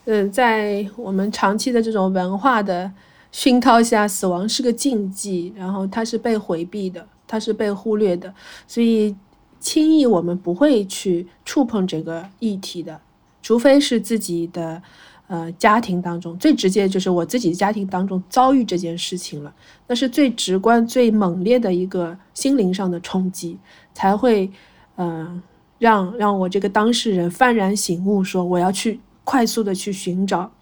[0.05, 2.91] 嗯，在我们长期的这种文化的
[3.31, 8.35] 熏陶下，死亡是个禁忌，然后它是被回避的，它是被忽略的，
[8.67, 9.17] 所以
[9.59, 13.01] 轻易我们不会去触碰这个议题的，
[13.41, 14.83] 除非是自己的
[15.29, 19.55] 呃家庭当中最直接，就是我自己家庭当中遭遇这件事情了，
[19.87, 23.59] 那是最直观、最猛烈的一个心灵上的冲击，
[23.95, 24.51] 才会
[24.97, 25.43] 嗯
[25.79, 30.53] 让让我这个当事人幡然醒悟，说我要去快速的去寻找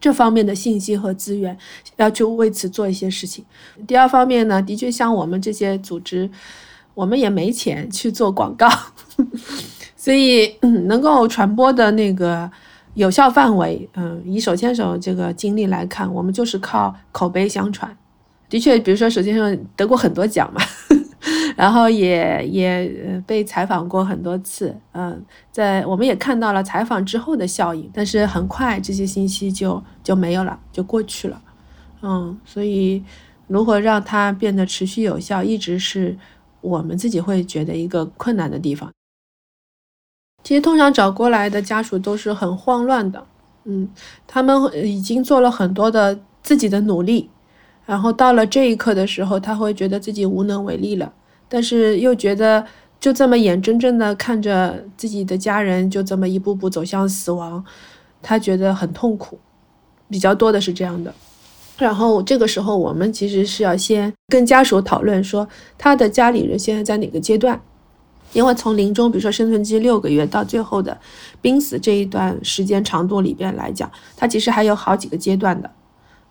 [0.00, 1.56] 这方面的信息和资源，
[1.96, 3.44] 要去为此做一些事情。
[3.86, 6.30] 第二方面呢，的确像我们这些组织。
[6.94, 8.68] 我们也没钱去做广告，
[9.94, 10.52] 所以
[10.88, 12.50] 能够传播的那个
[12.94, 17.96] 有效范围，嗯，以手牵手这个经历来看，我们就是靠口碑相传。
[18.50, 20.60] 的确，比如说手牵手得过很多奖嘛，
[21.58, 31.42] 然后也也被采访过很多次，嗯，在我们也看到了采访之后的效应，但是很快这些信息就就没有了，就过去了，
[32.02, 33.02] 嗯，所以
[33.48, 36.16] 如何让它变得持续有效，一直是。
[36.60, 38.92] 我们自己会觉得一个困难的地方。
[40.42, 43.24] 其实，通常找过来的家属都是很慌乱的，
[43.62, 43.88] 嗯，
[44.26, 47.30] 他们已经做了很多的自己的努力，
[47.86, 51.12] 然后到了这一刻的时候，他会觉得自己无能为力了，
[51.48, 52.64] 但是又觉得
[53.00, 57.64] 就这么眼睁睁的看着自己的家人就这么一步步走向死亡，
[58.20, 59.38] 他觉得很痛苦，
[60.10, 61.14] 比较多的是这样的。
[61.78, 67.60] 然后这个时候，我们其实是要先跟家属讨论，说他的家里人现在在哪个阶段，
[68.32, 70.98] 因为从临终，比如说生存期六个月到最后的
[71.40, 75.70] 濒死这一段时间长度里边来讲，他其实还有好几个阶段的。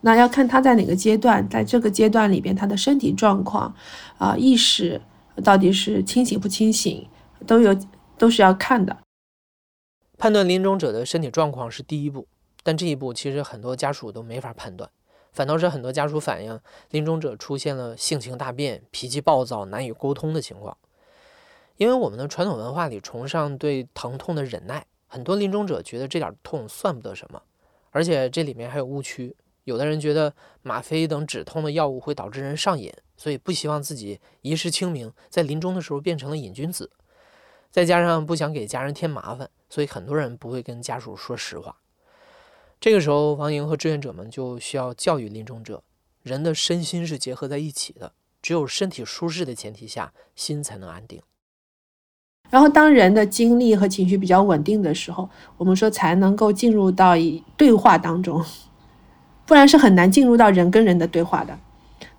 [0.01, 3.75] 那要看他在哪个阶段，在这个阶段里边，他的身体状况，
[4.17, 5.01] 啊，意识
[5.43, 7.07] 到底是清醒不清醒，
[7.45, 7.75] 都有
[8.17, 8.97] 都是要看的。
[10.17, 12.27] 判断临终者的身体状况是第一步，
[12.63, 14.89] 但这一步其实很多家属都没法判断。
[15.31, 20.75] 反倒是很多家属反映，临终者出现了性情大变、脾气暴躁、难以沟通的情况。
[21.75, 27.39] 因为我们的传统文化里崇尚对疼痛的忍耐，很多临终者觉得这点痛算不得什么，
[27.91, 29.35] 而且这里面还有误区。
[29.67, 36.89] 有的人觉得吗啡等止痛的药物会导致人上瘾，所以不希望自己一世清明，在临终的时候变成了瘾君子。
[37.69, 41.75] 再加上不想给家人添麻烦，所以很多人不会跟家属说实话。
[42.79, 45.83] 这个时候，王莹和志愿者们就需要教育临终者：
[46.23, 51.21] 人的身心是结合在一起的，只有身体舒适的前提下，心才能安定。
[52.49, 58.41] 然后，当人的精力和情绪比较稳定的时候，我们说才能够进入到一对话当中，
[59.47, 61.57] 不然是很难进入到人跟人的对话的。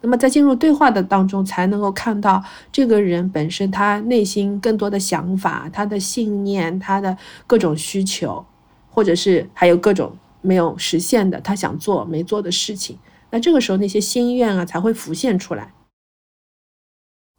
[0.01, 8.45] 那么，在进入对话的当中，才能够看到这个人本身他内心更多的想法、他的信念、他的各种需求，
[8.91, 10.17] 或者是还有各种。
[10.41, 12.97] 没有实现的，他想做没做的事情，
[13.31, 15.75] 那这个时候那些心愿啊才会浮现出来。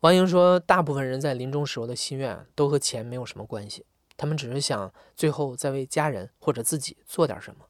[0.01, 3.85] 王莹说，大部分人在临终时候的心愿都和钱没有什么关系，
[4.17, 7.68] 他们只是想最后再为家人或者自己做点什么。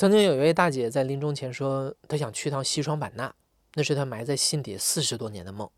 [0.00, 3.34] 曾经有一位大姐在临终前说，她想去趟西双版纳，
[3.74, 5.68] 那是她埋在心底四十多年的梦。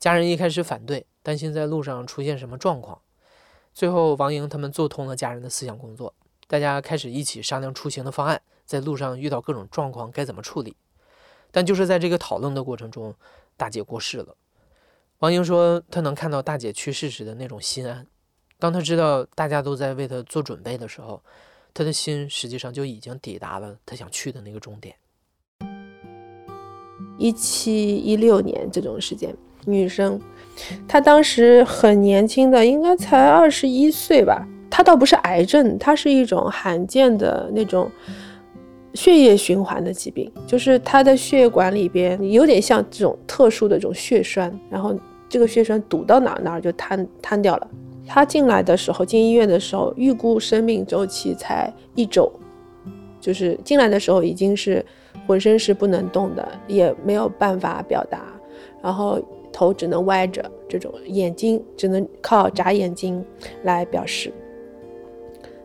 [0.00, 3.00] 家人一开始反对，担心在路上出现什么状况，
[3.72, 6.12] 最后王莹他们做通了家人的思想工作。
[6.48, 10.76] 大家开始一起商量出行的方案，在路上遇到各种状况该怎么处理。
[11.52, 13.14] 但就是在这个讨论的过程中，
[13.56, 14.34] 大姐过世了。
[15.18, 18.08] 王英说，她能看到大姐去世时的那种心安。
[18.58, 21.22] 当她知道大家都在为她做准备的时候，
[21.76, 24.94] 他的心实际上就已经抵达了他想去的那个终点。
[27.18, 29.34] 一七一六年这种时间，
[29.66, 30.18] 女生，
[30.88, 34.46] 她当时很年轻的，应该才二十一岁吧。
[34.70, 37.90] 她倒不是癌症，她是一种罕见的那种
[38.94, 47.68] 血液循环的疾病，就是她的血管里边有点像这种特殊的这种血栓，然后这个血栓堵到哪哪就瘫瘫掉了。
[48.06, 52.30] 他进来的时候，进医院的时候，预估生命周期才一周，
[53.20, 54.84] 就是进来的时候已经是
[55.26, 58.22] 浑身是不能动的，也没有办法表达，
[58.82, 59.20] 然后
[59.52, 63.24] 头只能歪着，这种眼睛只能靠眨眼睛
[63.64, 64.32] 来表示。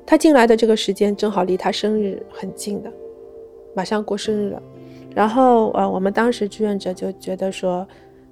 [0.06, 2.92] 他进来的这个时间正好离他生日很近的，
[3.74, 4.62] 马上过生日了。
[5.14, 7.88] 然后呃，我们当时志愿者就觉得说，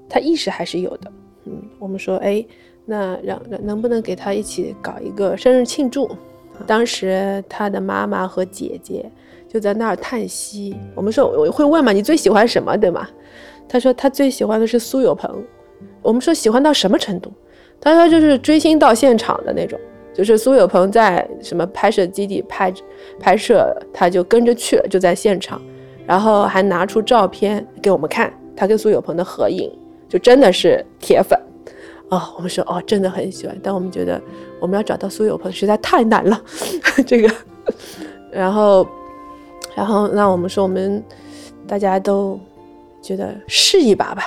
[0.10, 1.12] 他意识还是有的。
[1.46, 2.46] 嗯，我们说，哎，
[2.90, 6.10] 那让能不能给他一起搞一个生日庆祝？
[6.66, 9.06] 当时他的妈妈和姐姐
[9.48, 10.76] 就在那儿叹息。
[10.96, 13.08] 我们说我会问嘛，你最喜欢什么，对吗？
[13.68, 15.44] 他说他最喜欢的是苏有朋。
[16.02, 17.32] 我们说喜欢到什么程度？
[17.80, 19.80] 他说就是追星到现场的那种。
[20.12, 22.74] 就是苏有朋在什么拍摄基地拍
[23.20, 25.62] 拍摄，他就跟着去了，就在现场，
[26.06, 29.72] 然后还拿出照片给我们看，他跟苏有朋的合影，
[30.10, 31.40] 就真的是铁粉，
[32.10, 34.20] 哦，我们说哦，真的很喜欢，但我们觉得
[34.60, 36.42] 我们要找到苏有朋实在太难了，
[37.06, 37.32] 这个，
[38.32, 38.88] 然后，
[39.76, 41.04] 然后那我们说我们
[41.68, 42.40] 大家都
[43.00, 44.24] 觉得试一把吧，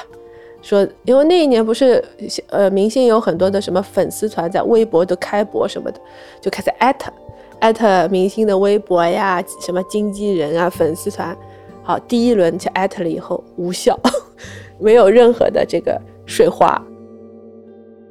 [0.63, 2.03] 说因为那一年不是
[2.51, 6.01] 呃明星有很多的什么粉丝团在微博都开播什么的，
[6.41, 7.13] 就开始艾特
[7.59, 11.37] 艾特明星的微博呀，什么经纪人啊粉丝团，
[11.83, 13.99] 好，第一轮去艾特了以后无效，
[14.79, 16.81] 没有任何的这个水花。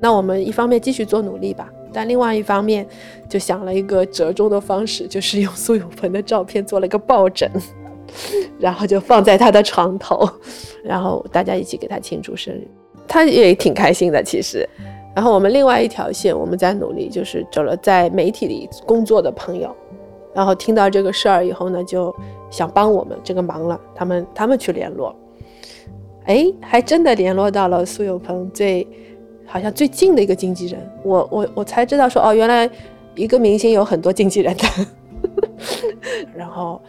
[0.01, 2.85] 那我们一方面继续做努力吧，但另外一方面
[3.29, 7.47] 就想了一个折中的方式，就是用苏有朋的照片做了一个抱枕，
[8.59, 10.27] 然后就放在他的床头，
[10.83, 12.67] 然后大家一起给他庆祝生日，
[13.07, 14.67] 他也挺开心的其实。
[15.15, 19.69] 然后我们另外一条线我们在努力，就是找了在媒体里工作的朋友，
[20.33, 22.11] 然后听到这个事儿以后呢，就
[22.49, 25.15] 想帮我们这个忙了，他们他们去联络，
[26.25, 28.87] 哎，还真的联络到了苏有朋最。
[29.51, 32.69] 好像最近的一个经纪人，我我我才知道说哦，原来
[33.15, 34.63] 一个明星有很多经纪人的。
[36.33, 36.81] 然后，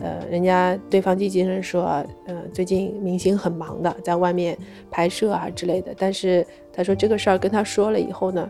[0.00, 1.84] 呃，人家对方经纪人说，
[2.26, 4.56] 呃，最近明星很忙的，在外面
[4.90, 5.94] 拍摄啊之类的。
[5.98, 8.48] 但是他说这个事儿跟他说了以后呢，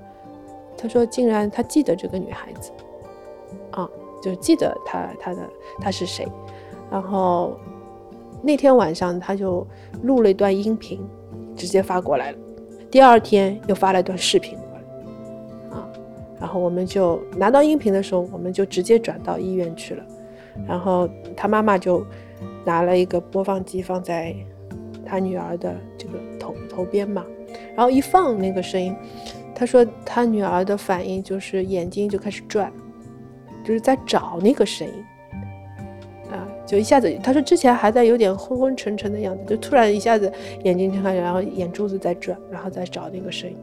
[0.77, 2.71] 他说竟然他记得这个女孩子，
[3.73, 3.89] 啊，
[4.23, 5.41] 就记得他他的
[5.81, 6.27] 他是谁。
[6.91, 7.59] 然后
[8.41, 9.67] 那天晚上他就
[10.05, 11.01] 录了一段音频，
[11.57, 12.39] 直接发过来了。
[12.91, 15.89] 第二天又发了一段视频过来，啊，
[16.41, 20.05] 然后我们就拿到音频的时候，我们就直接转到医院去了。
[20.67, 22.05] 然后他妈妈就
[22.65, 24.35] 拿了一个播放机放在
[25.07, 27.25] 他女儿的这个头头边嘛，
[27.77, 28.97] 然后一放那个声音，
[29.55, 32.73] 他说他女儿的反应就是眼睛就开始转，
[33.65, 34.95] 就是在找那个声音。
[36.69, 40.31] 就一下子，他说之前还在有点昏昏沉沉的样子，就突然一下子
[40.65, 43.57] 眼睛睁开，然后眼珠子在转，然后再找那个声音。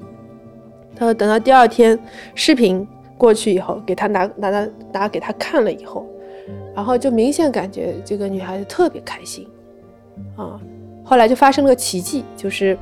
[0.95, 1.97] 他说等到第二天
[2.33, 2.85] 视频
[3.15, 6.07] 过去以后，给他拿拿拿拿给他看了以后，
[6.73, 9.47] 然后就明显感觉这个女孩子特别开心
[10.35, 10.59] 啊。
[11.03, 12.75] 后来就发生了个奇迹，就是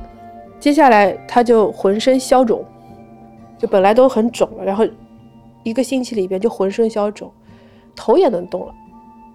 [0.58, 2.64] 接下来她就浑身消肿，
[3.58, 4.86] 就本来都很肿了，然后
[5.64, 7.30] 一个星期里边就浑身消肿，
[7.94, 8.74] 头也能动了。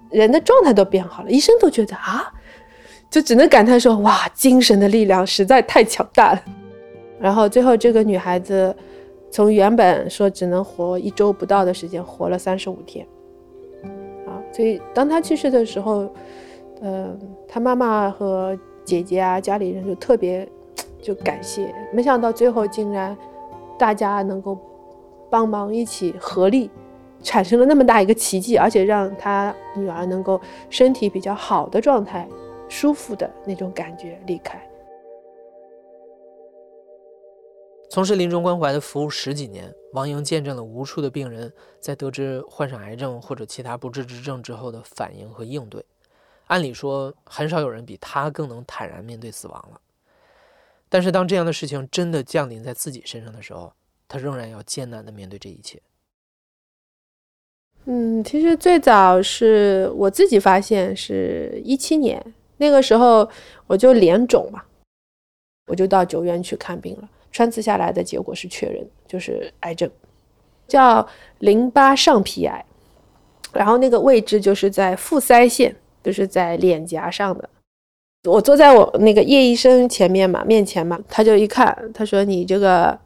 [0.09, 2.31] 人的状态都变好了，医生都觉得啊，
[3.09, 6.41] 就只能感叹说哇，精神的力量实在太强大了。
[7.19, 8.75] 然后最后这个女孩子
[9.29, 13.05] 从原本说只能活一周不到的时间，活了三十五天。
[14.25, 16.09] 啊，所以当她去世的时候，
[16.81, 17.15] 呃，
[17.47, 20.47] 她妈妈和姐姐啊，家里人就特别
[21.01, 23.15] 就感谢，没想到最后竟然
[23.77, 24.57] 大家能够
[25.29, 26.69] 帮忙一起合力。
[27.21, 30.39] 产生了那么大一个奇迹，而且让他女儿能够
[30.69, 32.27] 身体比较好的状态、
[32.67, 34.59] 舒服的那种感觉离开。
[37.89, 45.83] 从事临终关怀的服务十几年，王莹见证了无数的病人在得知患上癌症或者其他不治之症之后的反应和应对。
[46.45, 49.81] 按理说，很少有人比他更能坦然面对死亡了。
[50.87, 53.73] 但是，当这样的事情真的降临在自己身上的时候，
[54.07, 55.81] 他仍然要艰难地面对这一切。
[57.91, 62.23] 嗯，其实最早是我自己发现，是一七年
[62.57, 63.27] 那个时候
[63.65, 64.61] 我就脸肿嘛，
[65.65, 67.09] 我就到九院去看病了。
[67.31, 69.89] 穿刺下来的结果是确认，就是癌症，
[70.67, 71.07] 叫
[71.39, 72.63] 淋巴上皮癌，
[73.53, 77.49] 然后那个位置就是在腹腮腺，就是在脸颊上的。
[78.29, 82.99] 我坐在我那个叶医生前面嘛，面前嘛，他就一看，他说你这个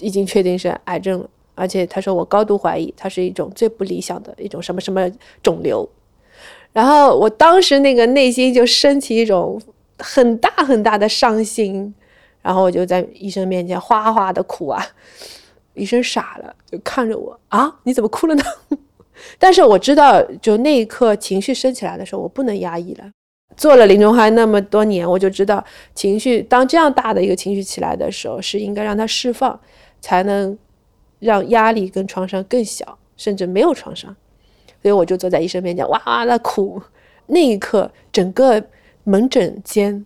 [0.00, 1.28] 已经确定是癌症了。
[1.54, 5.10] 而且他说我高度怀疑它是一种最不理想的一种什么什么
[5.42, 5.88] 肿瘤，
[6.72, 9.60] 然后我当时那个内心就升起一种
[9.98, 11.94] 很大很大的伤心，
[12.40, 14.82] 然后我就在医生面前哗哗的哭啊，
[15.74, 18.42] 医生傻了，就看着我啊，你怎么哭了呢？
[19.38, 23.04] 但是我知道，就那一刻情绪升起来的时候，我不能压抑了。
[23.56, 25.62] 做了临终关那么多年，我就知道
[25.94, 29.60] 情绪当这样大的一个情绪起来的时候，是应该让它释放，
[30.00, 30.58] 才能。
[31.22, 34.14] 让压力跟创伤更小，甚至没有创伤，
[34.82, 36.82] 所以我就坐在医生面前哇哇的哭。
[37.26, 38.62] 那一刻，整个
[39.04, 40.04] 门诊间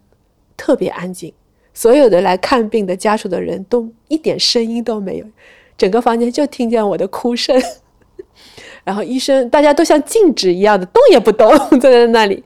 [0.57, 1.33] 特别安静，
[1.73, 5.27] 所有的来看病的家属的人都一点声音都没有，
[5.79, 7.61] 整个房间就听见我的哭声。
[8.85, 11.49] 然后医生大家都像静止一样的动也不动，
[11.81, 12.45] 坐在那里。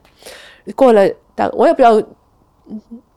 [0.76, 2.00] 过了大我也不知道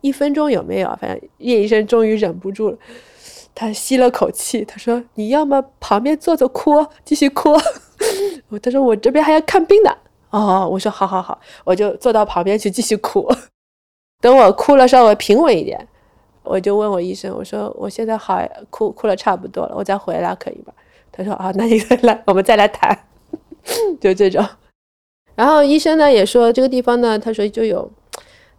[0.01, 2.77] 一分钟有没有，反正叶医生终于忍不住了。
[3.55, 7.51] 他吸了口气，他说：“你要么旁边坐着哭，继续哭。
[8.49, 9.95] ”我他说：“我这边还要看病呢。”
[10.31, 13.29] 哦，我说：“好好好，我就坐到旁边去继续哭。
[14.19, 15.87] ”等我哭了稍微平稳一点，
[16.43, 20.73] 我就问我医生，我说我现在好，哭哭了差不多了，我再回来可以吧？
[21.11, 22.97] 他说啊，那你再来，我们再来谈，
[24.01, 24.43] 就这种。
[25.35, 27.91] 然后医生呢也说这个地方呢，他说就有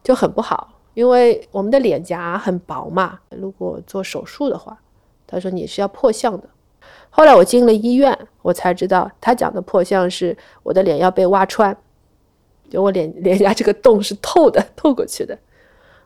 [0.04, 4.78] 就很不好，因为我们的脸颊很薄嘛，如果做手术的话，
[5.26, 6.48] 他说你是要破相的。
[7.10, 11.76] 后来我进了医院，我才知道他讲的破相是我的脸要被挖穿，
[12.68, 15.38] 就我脸 脸颊这个洞是透的， 透过去的。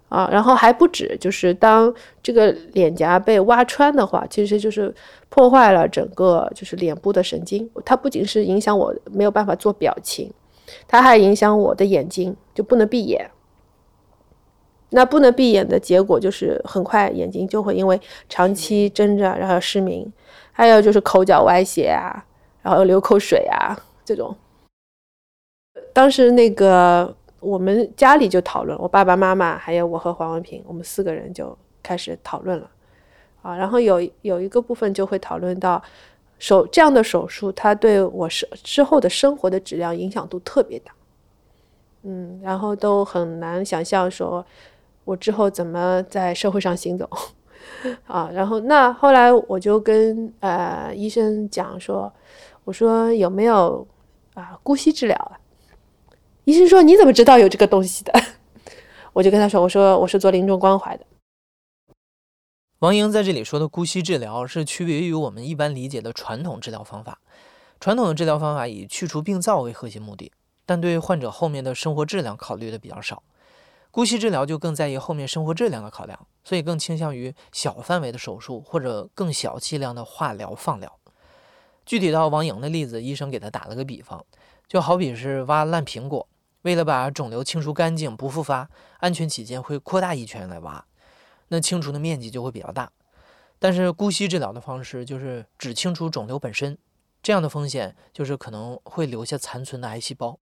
[0.08, 1.92] 啊，然后还不止，就是当
[2.22, 4.94] 这个脸颊被挖穿的话，其实就是
[5.28, 7.68] 破坏了整个就是脸部的神经。
[7.84, 10.32] 它不仅是影响我没有办法做表情，
[10.86, 13.30] 它还影响我的眼睛，就不能闭眼。
[14.90, 20.12] 那不能闭眼的结果就是很快眼睛就会因为长期睁着，然后失明，
[20.52, 22.24] 还有就是口角歪斜啊，
[22.62, 24.36] 然后流口水啊这种。
[25.92, 27.14] 当时那个。
[27.40, 32.68] 我们家里就讨论，我爸爸妈妈还有我和黄文平，我们四个人就开始讨论了，
[33.42, 35.80] 啊，然后有有一个部分就会讨论到
[36.40, 40.90] 手这样的手术，它对我生之后的生活的质量影响度特别大，
[42.02, 44.44] 嗯，然后都很难想象说
[45.08, 47.08] 我之后怎么在社会上行走，
[48.06, 52.12] 啊，然后那后来我就跟呃医生讲说，
[52.64, 53.88] 我说有没有
[54.34, 55.40] 啊姑息治疗啊？
[56.44, 58.12] 医生说：“你怎么知道有这个东西的？”
[59.14, 61.06] 我就跟他说：“我说我是做临终关怀的。”
[62.80, 67.18] 王莹在这里说的姑息治疗是区别于我们一般理解的传统治疗方法。
[67.80, 70.30] 传统的治疗方法以去除病灶为核心目的，
[70.66, 73.22] 但对患者后面的生活质量考虑的比较少。
[73.98, 81.00] 姑息治疗就更在意后面生活质量的考量，所以更倾向于小范围的手术或者更小剂量的化疗、放疗。
[81.84, 84.24] 具体到王莹的例子，医生给他打了个比方，
[84.68, 86.28] 就好比是挖烂苹果。
[86.62, 90.86] 为了把肿瘤清除干净不复发，安全起见会扩大一圈来挖，
[91.48, 92.92] 那清除的面积就会比较大。
[93.58, 96.78] 但是姑息治疗的方式就是只清除肿瘤本身，
[97.20, 100.38] 这样的风险就是可能会留下残存的癌细胞。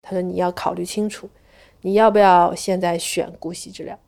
[0.00, 1.28] 他说你要考虑清楚，
[1.82, 3.98] 你要不要现在选姑息治疗？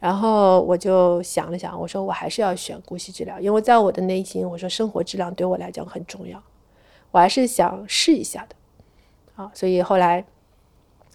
[0.00, 6.42] 然后我就想了想，我说我还是要选姑息治疗，因为在我的内心，我说生活质量对我来讲很重要，
[7.10, 8.56] 我还是想试一下的。
[9.36, 10.24] 啊，所以后来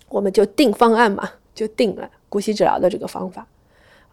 [0.09, 3.47] 我们就定方案嘛，就定了姑息治疗的这个方法，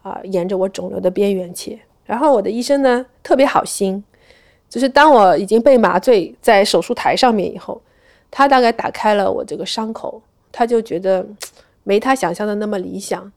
[0.01, 1.79] 啊，沿着我肿瘤的边缘切。
[2.05, 4.03] 然后我的医生呢特别好心，
[4.67, 7.79] 就是当我已经被麻醉在手术台上面以后，
[8.31, 10.19] 他大概打开了我这个伤口，
[10.53, 11.27] 他就觉得
[11.83, 13.29] 没他想象的那么理想，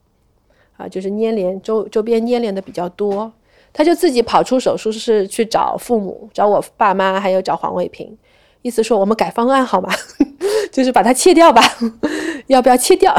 [0.77, 3.33] 啊，就是粘连周周边粘连的比较多，
[3.73, 8.17] 他就自己跑出手术室去找父母，找我爸妈，还有找黄卫平。
[8.63, 9.93] 意思说我们改方案好吗？
[10.71, 11.63] 就是把它切掉吧，
[12.47, 13.17] 要不要切掉？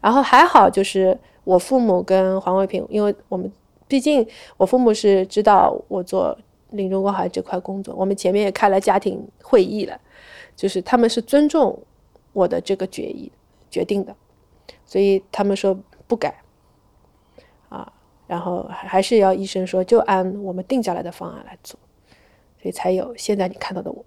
[0.00, 3.50] 然后还好，就是我父母跟黄卫平，因为我们
[3.86, 4.26] 毕竟
[4.56, 6.36] 我父母是知道我做
[6.70, 9.98] 临终关怀这块工作，我们前面也开了家庭会议了，
[10.54, 11.76] 就是他们是尊重
[12.36, 13.32] 我的这个决议
[13.70, 14.14] 决定的，
[14.84, 15.74] 所以他们说
[16.06, 16.34] 不改
[17.70, 17.90] 啊，
[18.26, 21.80] 然后还是要医生说就按我们定下来的方案来做，
[22.60, 24.04] 所以才有现在你看到的我。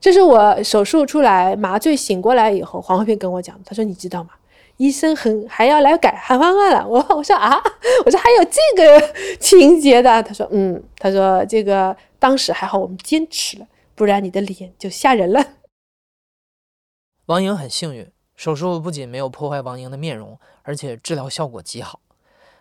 [0.00, 4.30] 这是我手术出来麻醉醒过来以后，黄慧平跟我讲，他说你知道吗？
[4.78, 6.88] 医生很还要来改喊方案了。
[6.88, 7.56] 我我说啊，
[8.04, 10.22] 我说还有这个情节的。
[10.22, 15.44] 他说嗯，他说这个当时还好我们坚持了，不然你的脸就吓人了。
[17.30, 22.00] 王莹很幸运，手术不仅没有破坏王莹的面容，而且治疗效果极好。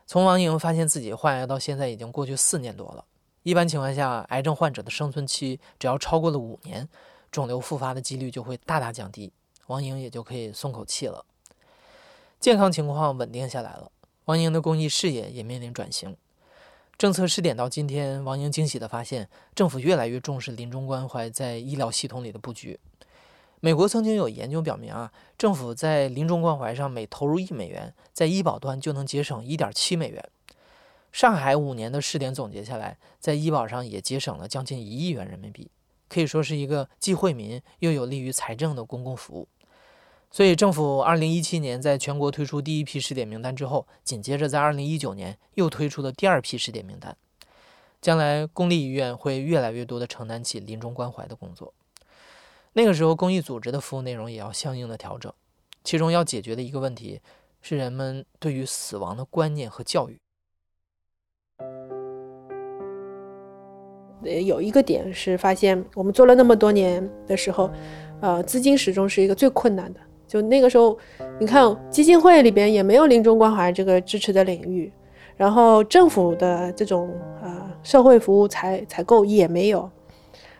[0.05, 3.03] 从王莹发现自己患癌到现在已经过去四年多了。
[3.41, 6.87] 一般情况下，癌症患者的生存期只要超过了五年。
[7.31, 9.33] 肿瘤复发的几率就会大大降低，
[9.65, 11.25] 王莹也就可以松口气了。
[12.39, 13.91] 健康情况稳定下来了，
[14.25, 16.15] 王莹的公益事业也面临转型。
[16.95, 22.79] 政策试点到今天，王莹惊喜地发现，政府越来越重视临终关怀在医疗系统里的布局。
[23.61, 30.23] 美国曾经有研究表明啊，政府在临终关怀上每投入一美元，在医保端就能节省一点七美元。
[31.11, 35.69] 上海五年的试点总结下来，在医保上也节省了将近一亿元人民币。
[36.07, 39.47] 可以说是一个既惠民又有利于财政的公共服务，
[40.31, 47.15] 所以政府二零一七年在全国推出第一批试点名单之后，紧接着在二零一九年又推出了第二批试点名单。
[48.01, 51.73] 将来公立医院会越来越多的承担起临终关怀的工作，
[52.73, 55.33] 那个时候公益组织的服务内容也要相应的调整，
[55.83, 57.19] 其中要解决的一个问题
[57.61, 60.19] 是人们对于死亡的观念和教育。
[64.23, 67.71] 呃，有一个点是发现，我们做了那么多年的时候，
[68.21, 70.97] 呃，资金始终是一个最困难的就那个时候，
[71.39, 74.91] 你看基金会里边也没有临终关怀这个支持的领域，
[75.35, 77.09] 然后政府的这种
[77.41, 79.89] 呃社会服务采采购也没有，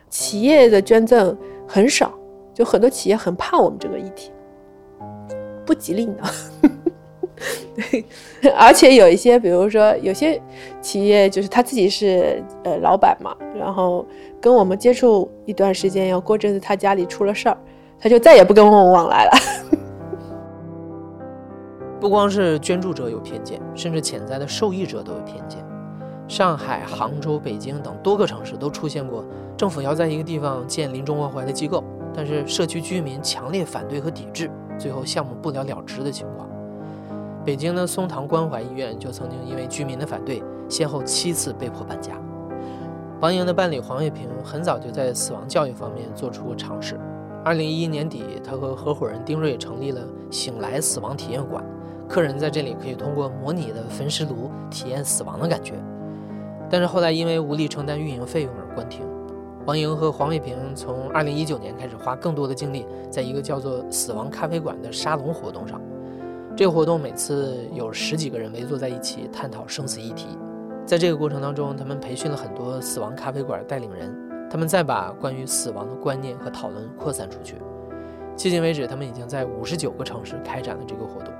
[0.09, 1.37] 企业的捐赠
[1.71, 2.11] 很少，
[2.51, 4.31] 就很多企业很怕我们这个议题，
[5.63, 6.23] 不吉利呢。
[7.75, 8.03] 对，
[8.57, 10.41] 而且有一些，比如说有些
[10.81, 14.05] 企业就是他自己是呃老板嘛，然后
[14.41, 17.57] 跟我们接触一段时间，要过阵子他家里出了事儿，
[17.99, 19.31] 他就再也不跟我们往来了。
[22.01, 25.63] 不光是捐助者有偏见，甚至潜在的受益者都有偏见。
[26.29, 29.25] 上海、杭州、北京等多个城市都出现过
[29.57, 36.47] 政府要在一个地方建临终关怀的机构，但是社区居民强烈反对和抵制，最后项目不了了之的情况。
[37.43, 42.13] 北京的松堂关怀医院就曾经因为居民的反对，先后七次被迫搬家。
[43.21, 46.99] 王莹的伴侣黄月平很早就在死亡教育方面做出过尝试。
[47.43, 51.63] 二零一一年底，他和合伙人丁瑞成立了醒来死亡体验馆，
[52.07, 55.73] 客人在这里可以通过模拟的焚尸炉体验死亡的感觉。
[56.69, 59.05] 但是后来因为无力承担运营费用而关停。
[59.65, 65.79] 王莹和黄月平从二零一九年开始花更多的精力在一个叫做“死亡咖啡馆”的沙龙活动上。
[66.55, 70.27] 这个活动每次有十几个人围坐在一起探讨生死议题，
[70.85, 74.11] 在这个过程当中，他们培训了很多死亡咖啡馆带领人，
[74.49, 77.55] 他们再把关于死亡的观念和讨论扩散出去。
[78.35, 81.33] 迄今为止，他们已经在五十九个城市开展了这个活动。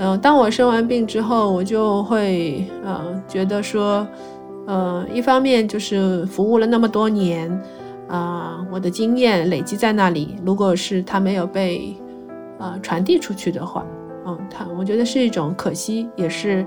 [0.00, 4.06] 嗯，当我生完病之后，我就会呃觉得说，
[4.64, 7.50] 呃，一方面就是服务了那么多年，
[8.06, 11.96] 啊，我的经验累积在那里，如果是他没有被
[12.60, 13.84] 啊，传递出去的话，
[14.24, 16.64] 嗯，他我觉得是一种可惜，也是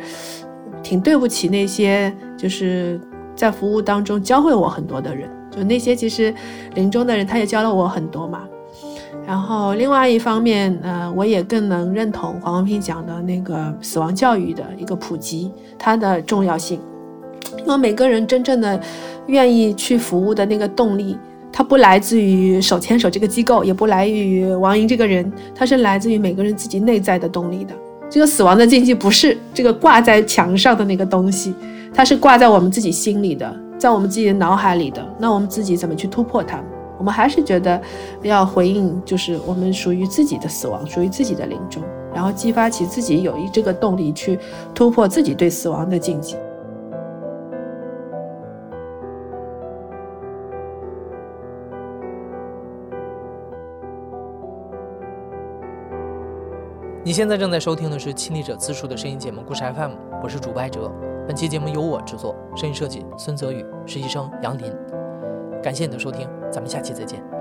[0.84, 3.00] 挺对不起那些就是
[3.34, 6.36] 在服务当中教会我很多的人，就那些其实
[6.76, 8.42] 临终的人，他也教了我很多嘛。
[9.32, 16.82] 然后另外一方面，呃，我也更能认同黄文平讲的那个死亡教育的一个普及，它的重要性，
[17.60, 18.78] 因为每个人真正的
[19.28, 21.18] 愿意去服务的那个动力。
[21.50, 27.74] 它不来自于手牵手这个机构，也不来自于王莹这个人，它是来自于每个人自己内在的动力的。
[28.10, 31.56] 这个死亡的禁忌不是这个挂在墙上的那个东西，
[31.94, 35.02] 它是挂在我们自己心里的，在我们自己的脑海里的。
[35.18, 36.62] 那我们自己怎么去突破它？
[37.02, 37.82] 我们还是觉得
[38.22, 41.82] 要回应，就是我们属于自己的死亡，属于自己的临终，
[42.14, 44.38] 然后激发起自己有一这个动力去
[44.72, 46.38] 突破自己对死亡的禁忌。
[57.04, 59.92] 你现在正在收听的是亲历者自述的声音节目《故事 FM》，
[60.22, 60.92] 我是主播艾哲。
[61.26, 64.91] 本期节目由我制作，声音设计孙泽宇，实习生杨林。
[65.62, 67.41] 感谢你的收听，咱们下期再见。